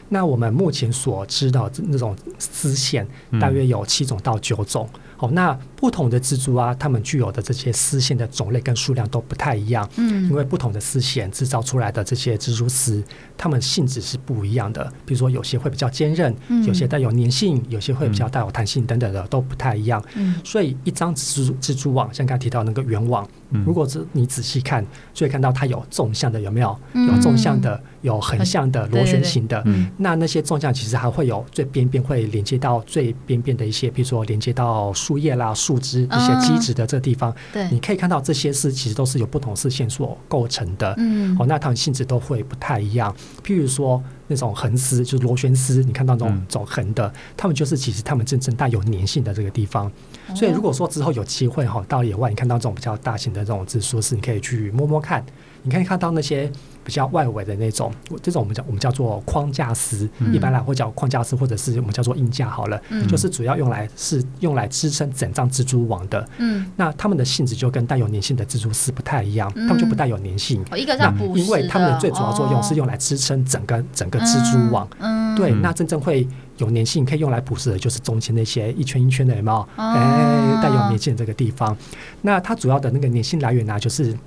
[0.10, 3.08] 那我们目前所知道那种丝线
[3.40, 4.90] 大约有七种到九种。
[5.22, 9.88] 哦，那不同的蜘蛛啊，它们具有的这些丝线的种类跟数量都不太一样。
[9.98, 13.04] 嗯，因为不同的丝线制造出来的这些蜘蛛丝，
[13.38, 14.92] 它们性质是不一样的。
[15.06, 20.04] 比如说，有些会比较坚韧，有些带有粘性，有些会比较带有弹性等等的，都不太一样。
[20.16, 23.28] 嗯，所以一张蜘蛛蜘蛛网，像刚才提到那个圆网，
[23.66, 26.78] 如果是你仔细看，就会看到它有纵向的，有没有？
[26.94, 29.62] 有纵向的，有横向的，螺旋形的。
[29.66, 40.94] 嗯，那那些纵向其实还会有最边边会连接到最边边的一些，比如说连接到树叶啦、树枝一些基质的这个地方，对，你可以看到这些是其实都是由不同视线所构成的。
[40.98, 43.14] 嗯，哦，那它们性质都会不太一样。
[43.44, 49.92] 譬如说那种横丝，就是螺旋丝，你看到那种走横的，他们就是其实他们真正带有粘性的这个地方。
[50.34, 55.24] 所以如果说之后有机会哈，到野外你看到这种比较大型的这种蜘蛛丝，你可以去摸摸看，
[55.64, 56.52] 你可以看到那些。
[56.84, 57.94] 比较外围的那种，
[58.24, 66.28] 这种我们叫我们叫做框架丝，嗯、一般来会叫框架丝，或者是我们叫做硬架好了，嗯、就是主要用来是用来支撑整张蜘蛛网的。
[66.40, 70.66] 嗯，那它们的性质就跟带有粘性的蜘蛛丝不太一样，它们就不带有粘性。
[70.76, 74.90] 一个是捕食，因为它们的最主要作用是用来支撑整个整个蜘蛛网。
[74.98, 79.70] 嗯，对，那真正会有粘性可以用来捕食的，就是中间那些一圈一圈的，有没有？
[79.76, 81.78] 哎，带有粘性这个地方。
[82.24, 84.18] 那它主要的那个粘性来源呢，就是。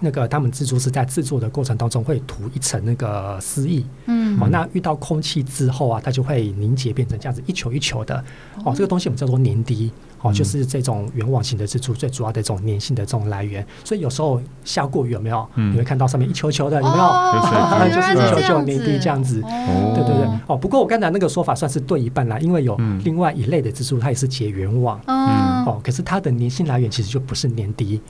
[0.00, 8.24] 那个他们蜘蛛是在制作的过程当中会涂一层那个丝液，嗯，哦，那遇到空气之后啊，它就会凝结变成这样子一球一球的，
[8.64, 13.66] 哦，这个东西我们叫做粘滴，哦，就是这种圆网型的蜘蛛最主要的这种粘性的这种来源。
[13.84, 15.46] 所以有时候下过雨有没有？
[15.54, 17.94] 你会看到上面一球球的，有没有？
[17.94, 20.28] 就是一球球粘滴这样子，对对对。
[20.46, 28.00] 哦，不过我刚才那个说法算是对一半啦，因为有另外一类的蜘蛛，它也是结圆网，嗯，哦，可是它的粘性来源其实就不是粘滴。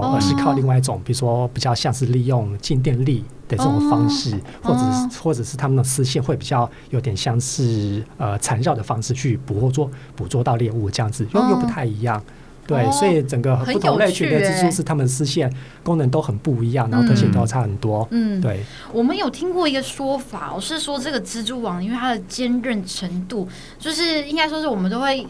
[0.00, 12.22] 哦，而是靠另外一种，比如说比较像是利用静电力的这种方式，或者是或者是他们的丝线会比较有点像是呃缠绕的方式去捕获捉捕捉到猎物这样子，又又不太一样。
[12.66, 15.48] 对，所以整个不同类群的蜘蛛是它们丝线
[15.84, 18.06] 功能都很不一样，然后特性都差很多。
[18.10, 18.60] 嗯，对。
[18.92, 25.26] 我们有听过一个说法，我是说这个蜘蛛网因为它的坚韧程度，就是应该说是我们都会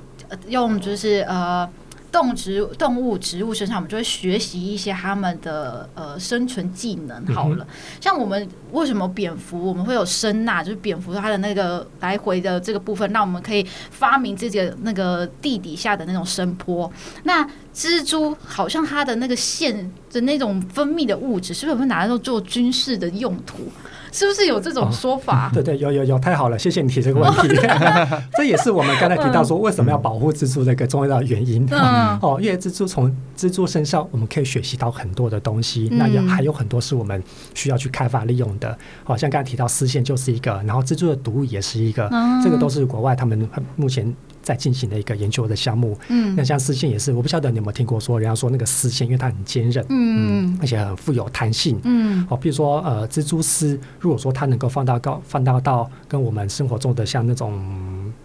[0.48, 1.68] 用就是呃。
[2.16, 7.26] 动植动物、植物身上，我们就会学习一些他们的呃生存技能。
[7.26, 7.66] 好了，
[8.00, 10.64] 像我们为什么蝙蝠我们会有声呐？
[10.64, 16.90] 就是蝙蝠它的那个来回的这个部分，那我们可以发明自己的那个地底下的那种声波。
[17.24, 23.70] 那蜘蛛好像它的那个线的那种分泌的物质，是不是会拿来做军事的用途？
[24.16, 25.48] 是不是有这种说法？
[25.52, 27.54] 哦、对对，有有有，太好了，谢谢你提这个问题。
[28.32, 31.68] 这也是我们刚才提到说为什么要保护蜘蛛的一个重要的原因。
[31.70, 38.70] 嗯、哦，因为蜘蛛从蜘蛛身上我们可以学习到很多的东西，嗯、那也还有很多是我们需要去开发利用的。
[39.04, 44.10] 好、哦、像刚才提到丝线就是一个，然后蜘蛛的毒物也是一个，嗯、这个都是国外他们目前。
[44.46, 57.60] 在进行的一个研究的项目，嗯，那像丝线也是，我不晓得你有没有听过说，人家说那个丝线，因为它很坚韧，嗯，而且很富有弹性，嗯，哦，比如说呃，蜘蛛丝，如果说它能够放大高，放大到跟我们生活中的像那种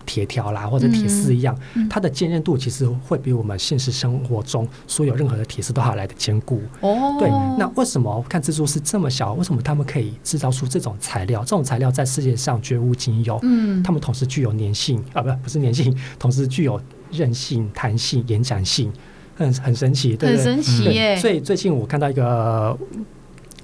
[0.06, 6.62] 铁条啦或者铁丝一样，嗯、它的坚韧度其实会比我们现实生活中所有任何的铁丝都还来的坚固。
[6.82, 11.42] 哦，对，那为什么看蜘蛛是这么小，为什么他们可以制造出这种材料？
[11.42, 15.96] 这种材料在世界上绝无仅有，嗯，它们同时具有粘性啊，不，不是粘性。
[16.18, 18.92] 同时具有韧性、弹性、延展性，
[19.36, 21.16] 很很神奇，对，很神奇耶。
[21.16, 22.78] 所以最近我看到一个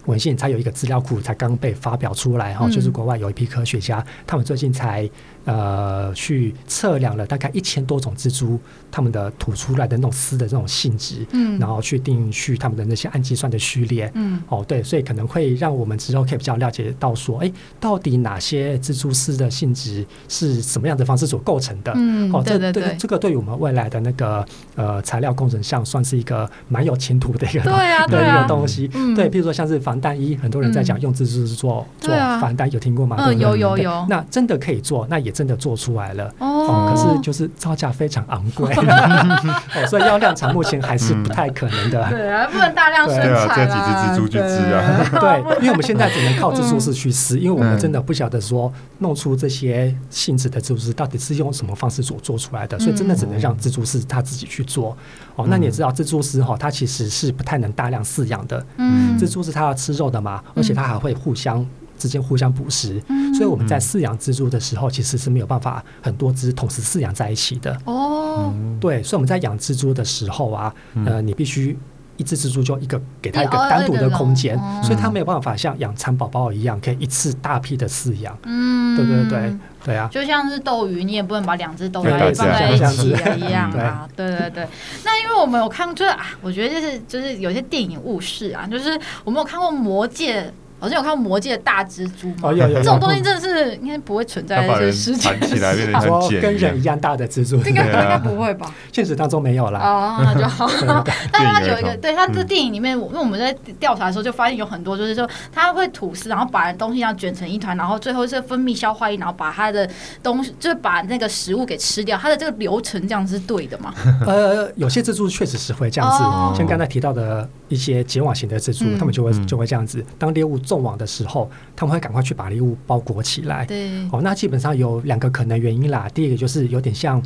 [0.05, 5.09] 文献才有一个资料库才刚被发表出来哈，嗯、就是国外有一批科学家，他们最近才
[5.47, 8.59] 呃去测量了大概一千多种蜘蛛，
[8.91, 21.93] 它们的吐出来的那种丝的这种性质，嗯，然后去定序它们的那些氨基酸的序列，嗯，哦对，所以可能会让我们之后可以比较了解到说，哎，到底哪些蜘蛛丝的性质是什么样的方式所构成的？
[21.95, 22.97] 嗯，哦，这对，对，对。
[22.97, 33.15] 这个对于我们未来的那个呃材料工程上算是一个蛮有前途的一个 对啊 的一个东西，嗯、对，比如说像是防弹衣，很多人在讲用蜘蛛丝做、嗯、做防弹，有听过吗？
[33.19, 34.05] 嗯，有有有。
[34.09, 36.33] 那真的可以做，那也真的做出来了。
[36.39, 42.09] 哦，可是就是造价非常昂贵， 哦，所以要量产目前还是不太可能的。
[42.09, 43.55] 对啊，不能大量生产啊。
[43.55, 44.81] 这几只蜘蛛去织啊。
[45.21, 54.97] 对，因为我们现在只能靠蜘蛛丝去丝，因为我们真的不晓得说弄出这些性质的蜘蛛丝到底是用什么方式所做出来的，所以真的只能让蜘蛛丝它自己去做。
[55.35, 58.65] 哦，那你也知道蜘蛛丝哈，它其实是不太能大量饲养的。
[58.77, 61.63] 嗯，蜘蛛是它要吃肉的嘛，而且它还会互相。
[61.97, 67.77] 之间互相捕食，嗯、所以我们在饲养蜘蛛的时候，其实是没有办法很多只同时饲养在一起的。
[67.85, 70.73] 哦，对，所以我们在养蜘蛛的时候啊，
[71.05, 71.77] 呃，你必须
[72.17, 78.37] 一只蜘蛛就一个给它一个单独的空间，所以它没有办法像养蚕宝宝一样，可以一次大批的饲养。
[78.43, 84.07] 嗯，对对对对啊，就像是斗鱼，你也不能把两只斗鱼放在一起一样啊。
[84.15, 84.67] 对对对，
[85.03, 90.43] 那因为我们有看，就是啊，我觉得就是就是有些电影误事啊，就是我们有看过《魔戒》。
[90.79, 92.53] 好像有看过《魔界》的大蜘蛛吗？
[92.53, 95.41] 这种东西真的是应该不会存在在世界上。
[95.41, 98.71] 起来变成很跟人一样大的蜘蛛，应该应该不会吧？
[98.91, 99.79] 现实当中没有啦。
[99.79, 100.67] 哦，那就好。
[101.31, 109.89] 但是它有一个，对它这电影里面，因为我们在调查的时候就发现有很多，就是说它会吐丝，然后把东西这样卷成一团，然后最后是分泌消化液，然后把它的
[110.21, 112.17] 东西就是把那个食物给吃掉。
[112.17, 113.93] 它的这个流程这样是对的吗？
[114.25, 120.57] 呃，有些蜘蛛确实是会这样子，像刚才提到的一些结网型的蜘蛛，它们就会就会这样子，当猎物。
[120.67, 123.65] 中网的时候，他们会赶快去把猎物包裹起来。
[123.65, 126.09] 对，哦，那基本上有两个可能原因啦。
[126.13, 127.23] 第一个就是有点像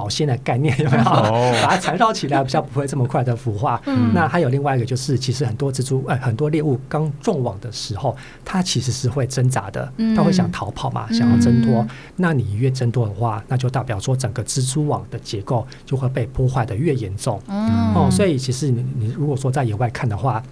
[0.00, 1.04] 保鲜的概念， 有没有？
[1.04, 3.78] 哦、 把它缠绕起来，比较不会这么快的腐化。
[3.84, 11.86] 嗯、那还有另外一个就是，其实很多蜘蛛，呃，很多猎物刚中网的时候，它其实是会挣扎的，它会想逃跑嘛，嗯、想要挣脱。
[12.16, 17.38] 那你越挣脱的话，那就代表说整个蜘蛛网的结构就会被破坏的越严重。
[17.48, 20.42] 嗯、哦，所以其实你你如果说在野外看的话。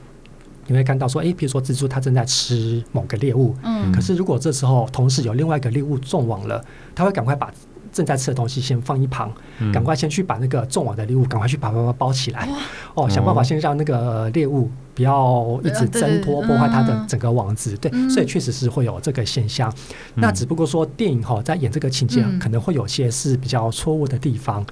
[0.70, 6.62] 你会看到说，诶，比如说蜘蛛它正在吃某个猎物，嗯，可是如果这时候同时有另外一个猎物中网了，
[6.94, 7.50] 它会赶快把
[7.92, 9.32] 正在吃的东西先放一旁，
[9.72, 12.48] 赶快先去把那个中网的猎物赶快去把它包起来，
[12.94, 19.72] 哦，想办法先让那个猎物不要一直挣脱破坏它的整个网子，对，所以确实是会有这个现象。
[20.14, 24.64] 那只不过说电影哈在演这个情节可能会有些是比较错误的地方。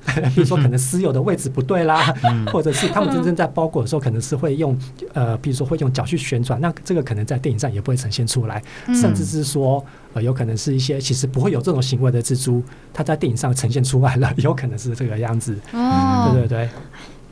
[0.34, 2.02] 比如说，可能私有的位置不对啦，
[2.50, 4.74] 或者是他们真正在包裹的时候，可能是会用
[5.12, 9.84] 呃，比如说会用脚去旋转，那这个可能在电影上也不会呈现出来，甚至是说
[10.14, 15.56] 呃，有可能是一些其实不会有这种行为的蜘蛛，它在电影上呈现出来了，有可能是这个样子。
[15.72, 16.68] 哦对对对。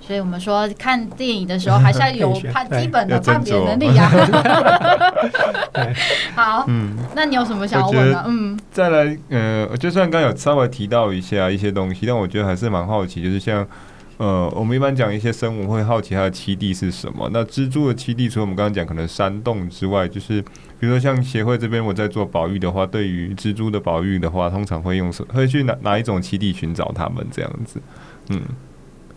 [0.01, 4.09] 所以我们说看电影的时候，还是要有 判基本的判别能力呀。
[6.35, 8.25] 好，嗯，那你有什么想要问的？
[8.27, 13.67] 嗯，再来，呃，就算刚有稍微提到一下一些东西，但我觉得还是蛮好奇，就是像，
[14.19, 17.31] 呃，我们一般讲一些生物会好奇它的栖地是什么。
[17.33, 20.43] 那蜘蛛的栖地，除了我们刚刚讲可能山洞之外，就是
[20.79, 27.81] 比如说像协会这边我在做保育的话，对于蜘蛛的保育的话，通常会用什会去哪哪一种栖地寻找它们这样子？
[28.31, 28.43] 嗯。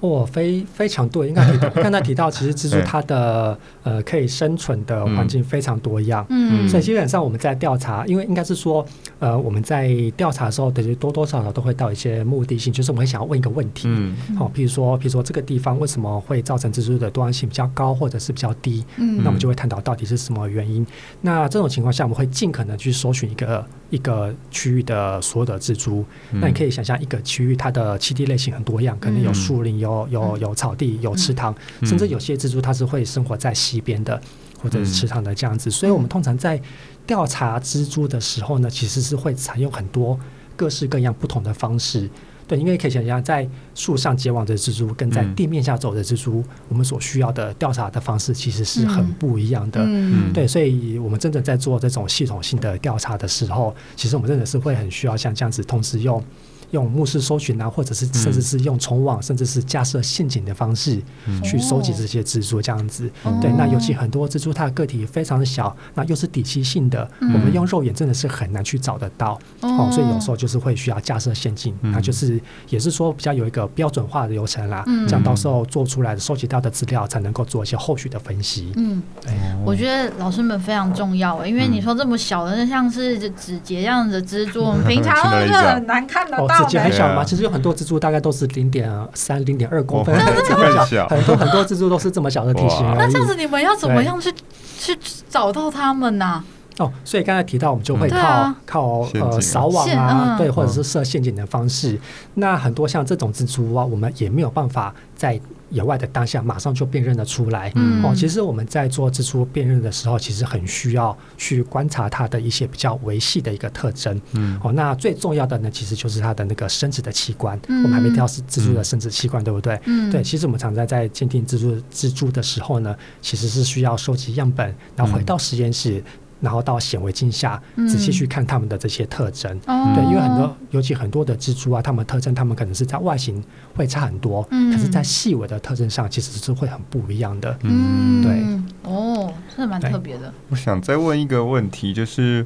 [0.01, 8.85] 哦，非非常对，应该提到刚才提到，其实蜘蛛它的 呃可以生存的环境非常多样，嗯，所以基本上我们在调查，因为应该是说，
[9.19, 20.85] 呃，我们在调查的时候，等于多多少少都会到一些目的性，就是我们会想要问一个问题，嗯，好，比如说，比如说这个地方为什么会造成蜘蛛的多样性比较高，或者是比较低，嗯，那我们就会探讨到底是什么原因。
[21.21, 26.03] 那这种情况下，我们会尽可能去搜寻一个一个区域的所有的蜘蛛。
[26.31, 29.91] 那你可以想象一个区域它的栖地类型很多样，可能有树林有。
[29.91, 34.19] 有有有草地，有池塘，甚至有些蜘蛛它是会生活在溪边的，
[34.61, 35.69] 或者是池塘的这样子。
[35.69, 36.59] 所以，我们通常在
[37.05, 40.17] 调查蜘蛛的时候呢，其实是会采用很多
[40.55, 42.09] 各式各样不同的方式。
[42.47, 49.81] 对，因为可以想象，在树上结网的蜘蛛跟在地面下走的蜘蛛，我们所需要的调查的方式其实是很不一样的。
[49.83, 56.23] 嗯对，所以我们真的在做这种系统性的调查的时候，其实我们真的是会很需要像这样子，同时用。
[56.71, 61.01] 用目视搜寻啊，或者是甚至是用虫网，甚至是架设陷阱的方式
[61.43, 63.09] 去收集这些蜘蛛，这样子。
[63.41, 69.39] 对，那尤其很多蜘蛛它的个体非常的小，那又是底栖性的，我们用肉眼真的是很难去找得到。
[69.61, 78.71] 哦，所以有时候就是会需要架设陷阱，那就是也是说比较有一个标准化的流程啦，这样到时候做出来的收集到的资料才能够做一些后续的分析。
[78.77, 79.33] 嗯，对，
[79.65, 86.60] 我觉得老师们非常重要，因为你说这么小的，像是指节这样的蜘蛛，我们平常 都是很难看得到。
[86.61, 87.23] 哦，指节很小吗？
[87.23, 90.15] 其实有很多蜘蛛大概都是零点三、零点二公分，
[90.47, 92.85] 这么 小，很多很多蜘蛛都是这么小的体型。
[92.97, 94.31] 那这样子你们要怎么样去
[94.77, 94.97] 去
[95.29, 96.43] 找到它们呢？
[96.81, 101.93] 哦，所以刚才提到，我们就会靠、啊、靠呃扫网啊，对，或者是设陷阱的方式。
[101.93, 101.99] 嗯、
[102.35, 107.71] 那很多像这种蜘蛛啊，我们也没有办法在野外的当下马上就辨认得出来。
[107.75, 114.19] 嗯、哦，其实我们在做蜘蛛辨认的时候，其实很需要去观察它的一些比较维系的一个特征。
[114.33, 117.59] 嗯，哦，那最重要的呢，其实就是它的那个生殖的器官。
[117.67, 119.79] 嗯、我们还没提到是蜘蛛的生殖器官，嗯、对不对？
[119.85, 120.23] 嗯，对。
[120.23, 125.99] 其实我们常常在鉴定蜘蛛蜘蛛的时候呢，其实是需要收集样本，然后回到实验室。
[125.99, 126.03] 嗯
[126.41, 133.41] 然后到显微镜下仔细去看它们的这些特征，嗯、对，因为很多，尤其很多的蜘蛛啊，它们特征，它们可能是在外形
[133.75, 137.57] 会差很多，嗯、可是，在细微的特征上，其实是会很不一样的。
[137.61, 140.33] 嗯，对，哦，真的蛮特别的。
[140.49, 142.45] 我想再问一个问题，就是，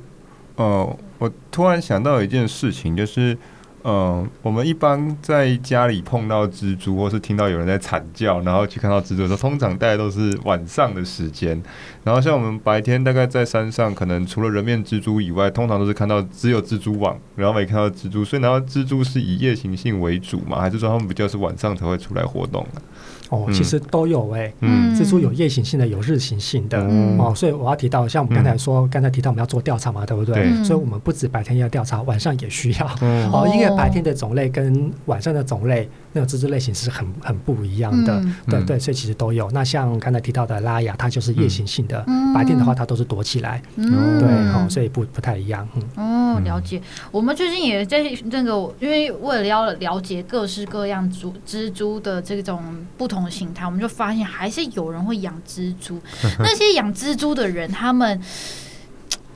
[0.57, 3.37] 呃，我突然想到一件事情，就是。
[3.87, 11.61] 嗯，我们一般在家里碰到蜘蛛，或是听到有人在惨叫，然后去看到蜘蛛的时候，通常大概都是晚上的时间。
[12.03, 18.25] 然后像我们白天大概在山上，可能除了人面蜘蛛以外，通常都是看到只有蜘蛛网，然后没看到蜘蛛。
[18.25, 20.59] 所以，难道蜘蛛是以夜行性为主吗？
[20.59, 22.81] 还是说它们比较是晚上才会出来活动呢？
[23.29, 26.79] 哦，其实都有哎，嗯，蜘蛛有夜行性的，有日行性的，
[27.17, 30.51] 哦，所以我要提到，像我们刚才说，刚才提到我们要做调查嘛，对不对？
[30.63, 32.85] 所以我们不止白天要调查，晚上也需要，
[33.31, 39.49] 哦，因为白天的种类跟晚上的种类，那个蜘蛛类型是很很不一样的，对对，所以其实都有。
[39.51, 43.85] 那像刚才提到的拉雅，它就是夜行性的，白天的话它都是躲起来，对，
[44.53, 45.67] 哦，所以不不太一样，
[45.97, 46.79] 嗯，哦，了解。
[47.11, 52.63] 我们最近也在那个，因为为了要了解各式各样蛛蜘蛛的这种
[52.95, 53.15] 不同。
[53.15, 55.97] 同形态，我们就发现还是有人会养蜘蛛。
[56.39, 58.21] 那些养蜘蛛的人，他们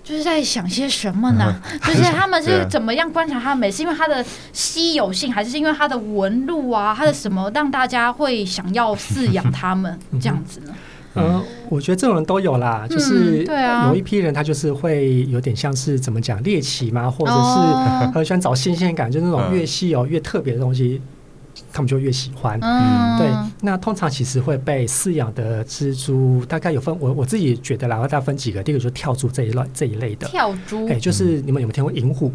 [0.04, 1.62] 就是在想些什么呢？
[1.88, 3.72] 就是他们是怎么样观察它们？
[3.72, 4.22] 是因为它的
[4.52, 6.94] 稀有性，还是因为它的纹路啊？
[6.94, 10.76] 它的什么让大家会想要饲养它们这样子呢？
[11.16, 12.86] 嗯，我觉得这种人都有啦。
[12.90, 13.46] 就是
[13.88, 21.02] 有一批人，他就是会有点像是怎么讲猎奇嘛，或者是很喜欢找新鲜感，就是那种越稀有越特别的东西。
[21.74, 23.28] 他们就越喜欢，嗯，对。
[23.62, 28.64] 那通常其实会被饲养的蜘蛛，大概有分，我我自己觉得啦，大概分几个。
[28.64, 32.32] 第一个就是跳蛛这一类这一类的，跳蛛，哎，就是你们有没有听过银虎？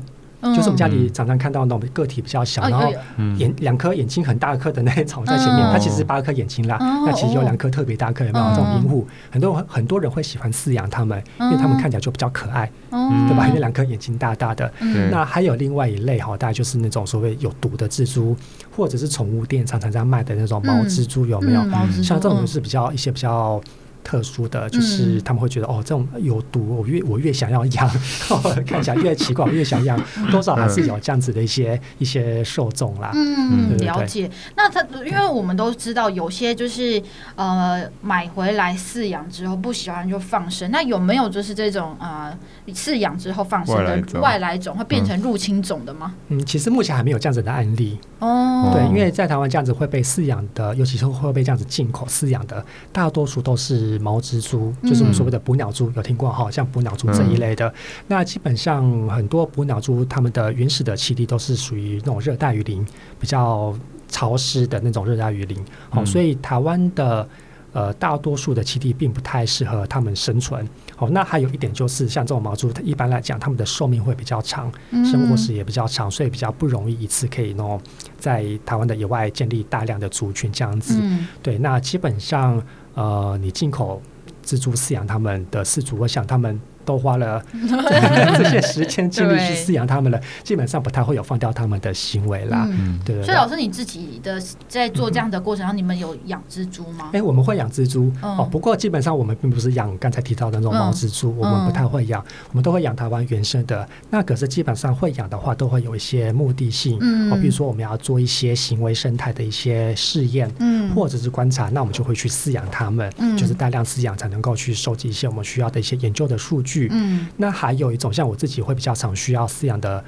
[0.54, 2.92] 就是我们家里常常看到那种个体比较小，然后
[3.38, 6.76] 眼两颗眼睛很大颗的那种在前面，它其实是八颗眼睛啦。
[7.06, 9.06] 那其实有两颗特别大颗，有没有这种银虎？
[9.30, 13.46] 很多很多人会喜欢饲养它们，因为它们看起来就比较可爱，对吧？
[13.48, 14.70] 因为两颗眼睛大大的。
[15.10, 18.36] 那还有另外一类哈，大概就是那种所谓有毒的蜘蛛，
[18.74, 21.62] 或者是宠物店常常在卖的那种毛蜘蛛，有没有？
[22.02, 23.60] 像这种就是比较一些比较。
[24.04, 27.90] 特殊的就是他们会觉得哦，这种有毒，我越我越想要养，
[28.66, 29.98] 看起来越奇怪，我越想养，
[30.30, 33.10] 多少还是有这样子的一些一些受众啦。
[33.14, 34.30] 嗯，了解。
[34.54, 37.02] 那他因为我们都知道，有些就是
[37.34, 42.36] 呃买回来饲养之后不喜欢就放生，那有没有就是这种呃
[42.68, 46.14] 饲养之后放生的外来种会变成入侵种的吗？
[46.28, 47.98] 嗯，其实目前还没有这样子的案例。
[48.18, 53.93] 哦，对，因为在台湾这样子会被饲养的，尤其是会被这样子进口饲养的，大多数都是。
[53.98, 56.50] 毛蜘蛛就是我们所谓的捕鸟蛛，有听过哈？
[56.50, 57.72] 像捕鸟蛛这一类的，
[58.08, 62.86] 那基本上很多捕鸟蛛，它们的原始的栖地都是属于那种热带雨林，
[63.18, 63.74] 比较
[64.08, 65.58] 潮湿的那种热带雨林。
[65.90, 67.28] 好，所以台湾的
[67.72, 70.68] 呃大多数的栖地并不太适合它们生存。
[70.96, 77.80] 好，那还有一点就是，像这种毛蛛，它一般来讲，它们的寿命会比较长，生活时也比较长，所以比较不容易一次可以弄
[78.18, 81.00] 在台湾的野外建立大量的族群这样子。
[81.42, 82.62] 对，那基本上。
[82.94, 84.00] 呃，你进口
[84.44, 86.60] 蜘蛛饲养他们的饲主，我想他们。
[86.84, 87.42] 都花了
[88.36, 92.68] 这些时间精力去饲养它们了，基本上不太会有放掉它们的行为啦。
[93.04, 93.22] 对。
[93.22, 97.10] 所以老师你自己的在做这样的过程中，你们有养蜘蛛吗？
[97.12, 103.88] 哎，我们会养蜘蛛哦，不过基本上我们并不是养刚才提到的那种毛蜘蛛，我们不太会养，我们都会养台湾原生的。
[104.10, 106.96] 那可是基本上会养的话，都会有一些目的性
[107.30, 116.73] 哦，比如说我们要做一些行为生态的一些试验，嗯，或者是观察，那我们就会去饲养它们，就是大量饲养才能够去收集一些我们需要的一些研究的数据。
[116.90, 120.02] 嗯，那还有一种像我自己会比较常需要饲养的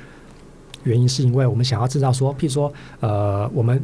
[0.84, 3.82] 原因是因为我们想要知道说，譬如说，呃，我们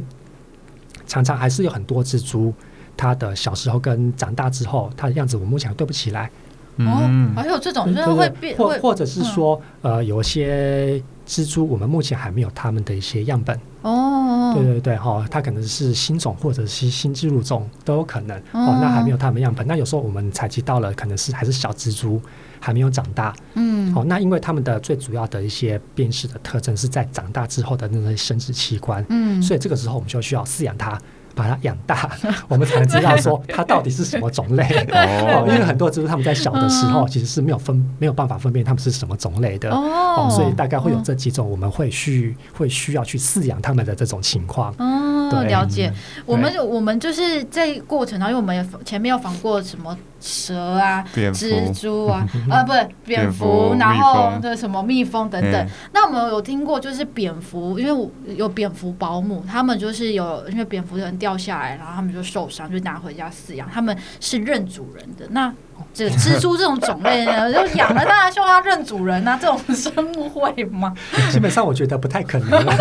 [1.05, 2.53] 常常还是有很多蜘蛛，
[2.95, 6.29] 它的小时候跟长大之后，它的样子我们目前对不起来。
[6.77, 13.59] 哦，还有这种就是会变，或或者是说，呃，有些蜘蛛我们目前还没有它们的一些样本。
[13.83, 18.37] 哦，对对对，哈，它可能是新种或者是新之入种都有可能。
[18.53, 19.67] 哦，那还没有它们样本。
[19.67, 22.19] 那有时候我们采集到了，可能是还是小蜘蛛，
[22.59, 23.35] 还没有长大。
[23.55, 29.05] 嗯，哦，那因为它们的最主要的一些辨识的特征是在长大之后的那些生殖器官。
[29.09, 30.97] 嗯，所以这个时候我们就需要饲养它。
[31.35, 32.09] 把它养大，
[32.47, 34.63] 我们才能知道说它到底是什么种类。
[34.93, 39.69] 哦，因为很多蜘蛛它们在小的时候其实是没有分没有办法分辨它们是什么种类的。
[39.71, 44.73] 哦，所以大概会有这几种，我们会去会需要去饲养它们的这种情况。
[44.77, 45.91] 哦，对，了解。
[46.25, 49.97] 我们我们就是在过程当中，因为我们有前面有访过什么。
[50.25, 55.67] 蛇啊，蜘蛛啊， 呃，不是蝙蝠，然后的什么蜜蜂等等。
[55.91, 65.27] 那我们有听过，就是蝙蝠，因为有蝙蝠保姆，他们就是有因为蝙蝠人掉下来，然后他们就受伤，就拿回家饲养，他们是认主人的。
[65.31, 65.53] 那
[65.93, 70.93] 这个蜘蛛这种种类呢， 就养了当然希望它认主人啊，这种生物会吗？
[71.31, 72.71] 基本上我觉得不太可能， 不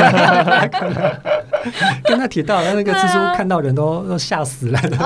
[0.51, 1.13] 太可能。
[2.05, 4.97] 跟他提到的那个蜘蛛看到人都都吓死了，对不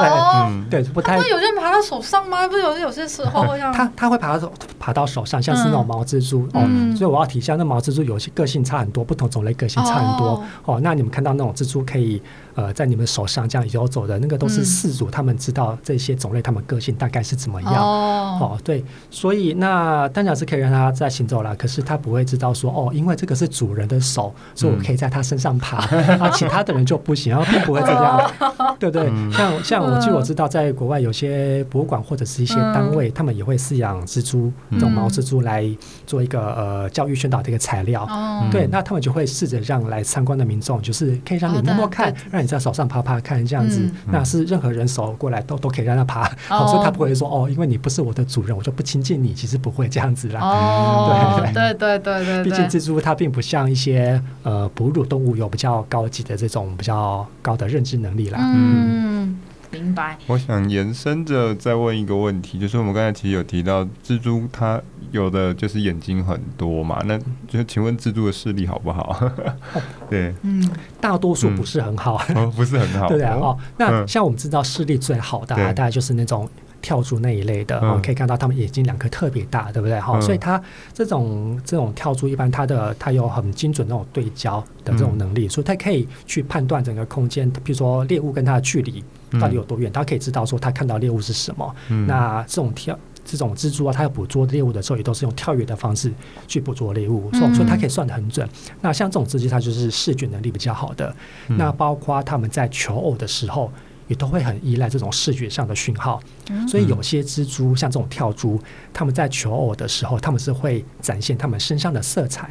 [0.71, 0.83] 对？
[0.83, 1.19] 对，不太。
[1.19, 2.47] 会有人爬到手上吗？
[2.49, 6.63] 不是有有些时候会它它会爬到爬到手上，像是那种毛蜘蛛哦。
[6.97, 10.81] 所以我要提一下，那毛蜘蛛有些个性差很多，不同种类个性差很多哦。
[10.83, 12.23] 那你们看到那种蜘蛛可以
[12.57, 18.59] 呃在你们手上这样游走的那个，都是饲主他们知道这些种类他们个性大概是怎么样哦。
[18.65, 25.85] 对，所以那当然是可以让它在行走了，可是它不会知道说哦，因为这个是主人的手，所以我可以在它身上爬，
[26.19, 26.47] 而 且。
[26.47, 28.31] 其他的人就不行，然后并不会这样，
[28.79, 29.11] 对不对？
[29.33, 35.69] 像像我据我知道，在国外有些博物馆或者是一些单位，他们也会饲养蜘蛛，这种毛蜘蛛来
[36.07, 38.09] 做一个呃教育宣导的一个材料。
[38.49, 43.91] 对，那他们就会试着让来参观的民众，就是可以让你摸摸看，让你在手上爬爬看这样子。
[44.11, 46.29] 那是任何人手过来都都可以让他爬，
[46.69, 49.35] 所以他不会说哦，因为你不是我的主人，我就不亲近你。
[49.35, 50.41] 其实不会这样子啦。
[50.41, 56.37] 哦， 对对对对，毕竟蜘蛛它并不像一些呃哺乳动物有比较高级的。
[56.37, 58.39] 这种比较高的认知能力啦。
[58.39, 59.39] 嗯，
[59.71, 60.19] 明白。
[60.27, 69.31] 我想延伸着再问一个问题，就是我们刚才其实有提到蜘蛛，它有的就是眼睛很多嘛，那就请问蜘蛛的视力好不好？
[70.11, 70.69] 对，嗯，
[71.01, 72.17] 大多数不是很好，
[72.55, 73.09] 不是很好。
[73.11, 76.49] 对啊，哦，那像我们知道视力最好的，大概就是那种。
[76.87, 79.99] 跳蛛那一类的，哦，可以看到它们眼睛两颗特别大，对不对？
[79.99, 80.63] 哈，所以它
[80.95, 89.03] 这种这种跳蛛，一般它的它有很精准那种对焦的这种能力，所以它可以去判断整个空间，比如说猎物跟它的距离
[89.41, 91.75] 到底有多远，它可以知道说它看到猎物是什么。
[92.07, 96.13] 那这种跳这种蜘蛛啊，它要捕捉猎物的时候，也都是用跳跃的方式
[96.47, 98.49] 去捕捉猎物，所以所以它可以算得很准。
[98.81, 101.13] 那像这种蜘蛛，它就是视觉能力比较好的。
[101.49, 103.73] 那包括它们在求偶的时候。
[104.09, 106.21] 也都会很依赖这种视觉上的讯号，
[106.69, 108.61] 所以有些蜘蛛像这种跳蛛，
[108.93, 112.51] 他们在求偶的时候，他们是会展现他们身上的色彩。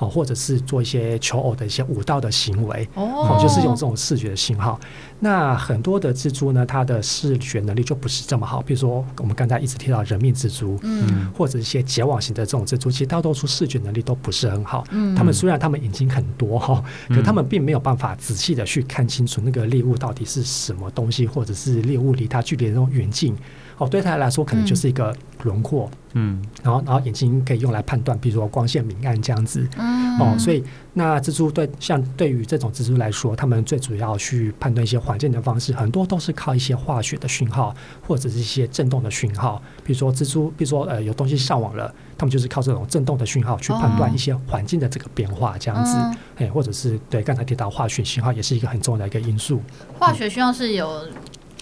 [0.00, 4.78] 哦，或者是做一些求偶的一些舞蹈的行为，哦，就是用这种视觉的信号。
[5.20, 8.62] 那很多的蜘蛛呢，它的视觉能力就不是这么好。
[8.62, 14.84] 比如说，我们刚才一直提到人命蜘蛛，嗯，或者一些结网型的这种蜘蛛，其实大多数视觉能力都不是很好。
[14.90, 23.34] 嗯，他们虽然他们眼睛很多哈，可他们并没有办法仔细的去看清楚那个猎物到底是什么东西，或者是猎物离它距离的那种远近。
[23.78, 25.14] 哦，对他来说可能就是一个
[25.44, 30.64] 轮廓，嗯，然后然后眼睛可以用来判断，比如说光线明暗这样子，嗯，哦，所以
[30.98, 37.72] 那蜘蛛对像对于这种蜘蛛来说，他们最主要去判断一些环境的方式，很多都是靠一些化学的讯号
[38.04, 45.96] 或者是一些震动的讯号，比如说蜘蛛，比如说呃有东西上网了，他们就是靠这种震动的讯号去判断一些环境的这个变化这样子，
[46.34, 49.62] 哎、嗯，或者是对刚才提到化学讯号也是一个很重要的一个因素，
[50.00, 51.04] 化学讯号是有。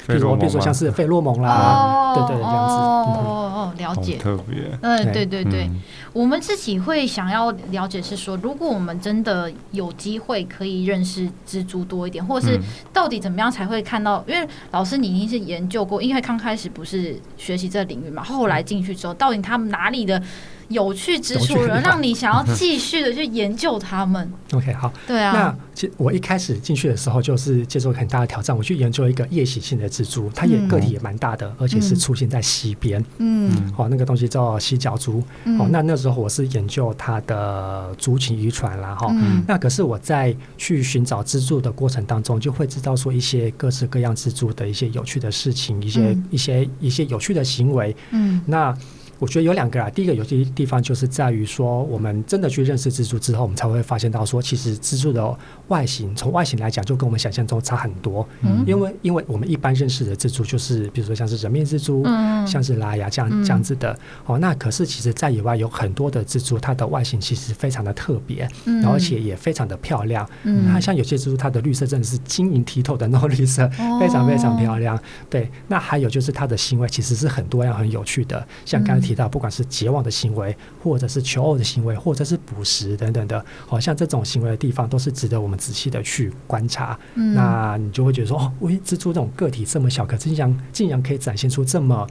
[0.07, 2.75] 比如说，比如说像是费洛蒙啦，对对，这样子。
[2.75, 4.17] 哦哦，了解。
[4.17, 4.79] 特别。
[4.83, 5.71] 嗯，对对对，
[6.13, 12.61] 我们自己会想要了解是说，如果我们真的有机会可以认识蜘蛛多一点，或是
[12.93, 14.23] 到底怎么样才会看到？
[14.27, 20.23] 因为老师你一定是研究过，因为刚开始不是学习这个领域嘛，后来进去之后，到底他们哪里的？
[20.69, 24.31] 有趣之处，让你想要继续的去研究他们。
[24.53, 25.33] OK，好，对啊。
[25.33, 33.05] 那其我一开始进去的时候，就是接受很大的挑战，我去研究一个夜行性的蜘蛛，它也个体也蛮大的，而且是出现在溪边。
[33.19, 35.23] 嗯，好，那个东西叫犀角蛛。
[35.59, 39.15] 好，那那时候我是研究它的族群遗传啦，哈。
[39.47, 47.95] 那可是我在去寻找蜘蛛的过程当中，就会知道说一些各式各样蜘蛛的一些有趣的事情，一些一些一些有趣的行为。
[48.11, 48.77] 嗯，那。
[49.19, 55.39] 我觉得有两个啊，第一个有些地方就是在于说，我们真的去认识蜘蛛之后，我们才会发现到说，其实蜘蛛的
[55.69, 58.29] 外形，从外形来讲，就跟我们想象中差很多。
[58.43, 63.99] 嗯，因为因为我们一般认识的蜘蛛，就是比如说像是人面蜘蛛，嗯，像是拉牙这样这样子的。
[64.27, 70.29] 哦，那可是其实在野外有很多的蜘蛛，它的外形其实非常的特别，嗯，而且也非常的漂亮。
[70.43, 73.67] 嗯，它像有些蜘蛛，它的绿色真的是晶莹剔透的那种绿色，
[73.99, 75.01] 非常非常漂亮。
[75.31, 79.06] 对，那还有就是它的行为其实是很多样、很有趣的，像刚才。
[79.07, 86.99] 提到不管是结网的行为，或者是求偶的行为，或者是捕食等等的，好像这种行为的地方都是值得我们仔细的去观察。
[87.15, 92.05] 嗯，那你就会觉得说，哦，喂，蜘蛛这种个体这么小，可竟然竟然可以展现出这么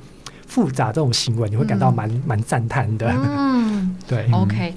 [0.47, 3.09] 复杂这种行为，你会感到蛮蛮赞叹的。
[3.09, 4.73] 嗯， 对，OK。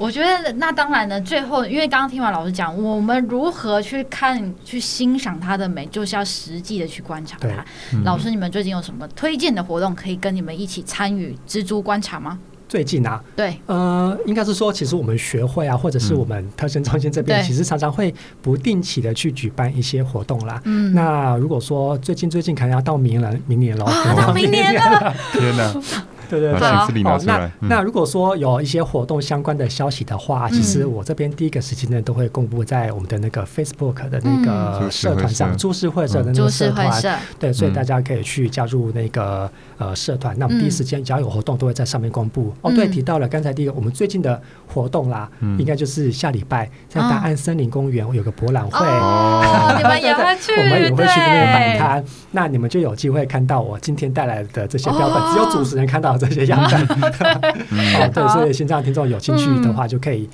[0.00, 7.48] 我觉得那当然呢，最后因为刚刚听完老师讲，我们如何去看、去欣赏它的美，就是要实际的去观察它。
[7.92, 12.38] 嗯、老师，你们最近有什么推荐的活动可以跟你们一起参与蜘蛛观察吗？
[12.66, 20.62] 最近啊，对，呃，应该是说，其实我们学会啊，或者是我们特生中心这边，其实常常会不定期的去举办一些活动啦。
[20.64, 23.84] 嗯，那如果说最近最近可能要到明年明年了，
[24.16, 25.82] 到明年了，天哪！
[26.30, 36.20] 对对对，好，那那如果说有一些活动相关的消息的话，其实我这边第一个时间呢都会公布在我们的那个 Facebook 的那个社团上，株式会社。
[36.20, 37.02] 的那个社团，
[37.38, 40.38] 对，所以大家可以去加入那个呃社团。
[40.38, 42.52] 那我们第一时间只要有活动都会在上面公布。
[42.60, 45.26] 哦，对，提到了刚才第一个，我们最近的活动啦，
[45.58, 48.86] 应该就是下礼拜在大安森林公园有个博览会，
[49.78, 56.19] 你们也会去，我们也会去那边摆摊，那你们就有机会看到我今天带来的这些标本，只有主持人看到。
[56.26, 60.28] 这些样子，哦 对，所以现在听众有兴趣的话，就可以。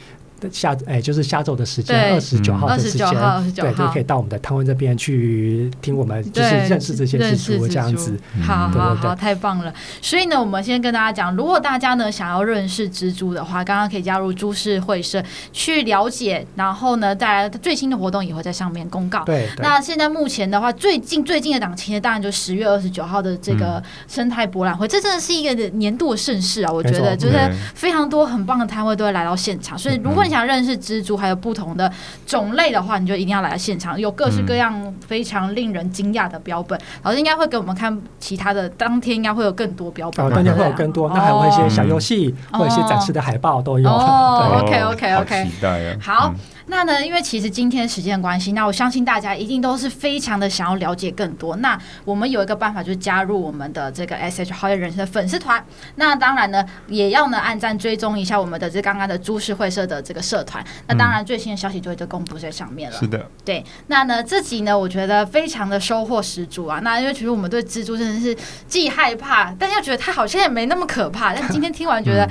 [0.51, 3.09] 下哎，就是下周的时间，二十九号的时间，
[3.55, 8.18] 对，就可以到我们的摊位这边去听我们，就是认识这些蜘蛛这样子。
[8.43, 9.72] 好好好，太棒了！
[10.01, 15.22] 所以呢，我们先跟大家讲，如果大家呢想要认识蜘蛛的话，刚刚可以加入株式会社
[15.53, 19.24] 去了解，然后呢，带来最新的活动也会在上面公告。
[19.24, 26.72] 对，那现在目前的话，最近最近的档期呢，当然就十月二十九号的这个生态博览会，这真的是一个年度的盛事啊！
[26.72, 27.37] 我觉得就是
[27.74, 31.91] 非常多很棒的摊位都会来到现场，所以如果你想认识蜘蛛，还有不同的
[32.27, 36.79] 种类的话，你就一定要来到现场，有各式各样非常令人惊讶的标本。
[37.03, 40.29] 老师应该会给我们看其他的，当天应该会有更多标本。
[40.31, 43.89] 当天会有更多，那还有一些小游戏，或者一些展示的海报都有。
[43.89, 45.97] 哦，OK OK OK，期待啊！
[46.03, 46.35] 好。
[46.69, 47.05] 那呢？
[47.07, 51.55] 因为其实今天时间关系，那我相信大家一定都是非常的想要了解更多。
[51.57, 55.64] 那我们有一个办法，就是加入我们的这个 SH 好友人生的粉丝团。
[55.95, 60.64] 那当然呢，也要呢按赞追踪一下我们的这刚刚的株式会社的这个社团。
[60.89, 62.99] 那当然最新的消息就会就公布在上面了。
[62.99, 63.64] 是的，对。
[63.87, 66.81] 那呢，这集呢，我觉得非常的收获十足啊。
[66.83, 68.37] 那因为其实我们对蜘蛛真的是
[68.67, 71.33] 既害怕，但又觉得它好像也没那么可怕。
[71.33, 72.29] 但今天听完觉得。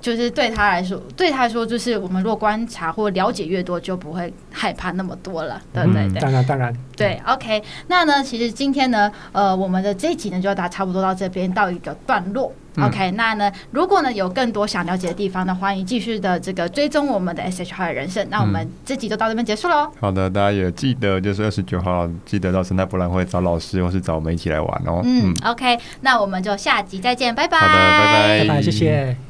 [0.00, 6.08] 就是对他来说，对他来说，就是我们若观察或了解越多，就不会害怕那么多了，对不对？
[6.08, 6.74] 对，当然，当然。
[6.96, 7.62] 对，OK。
[7.86, 12.52] 那呢，其实今天呢，呃，我们的这一集呢，就要打差不多到这边到一个段落。
[12.78, 13.10] OK。
[13.12, 18.26] 那呢，如果呢有更多想了解的地方呢，欢迎继续的这个追踪我们的 SH 好野人生。
[18.30, 19.90] 那我们这集就到这边结束喽。
[20.00, 25.00] 好的，大家也记得就是二十九号记得到生态博览会找老师，或是找我们一起来玩哦。
[25.04, 25.78] 嗯，嗯，OK。
[26.02, 27.58] 那我们就下集再见，拜拜。
[27.58, 29.16] 好的，拜拜，拜拜，谢谢。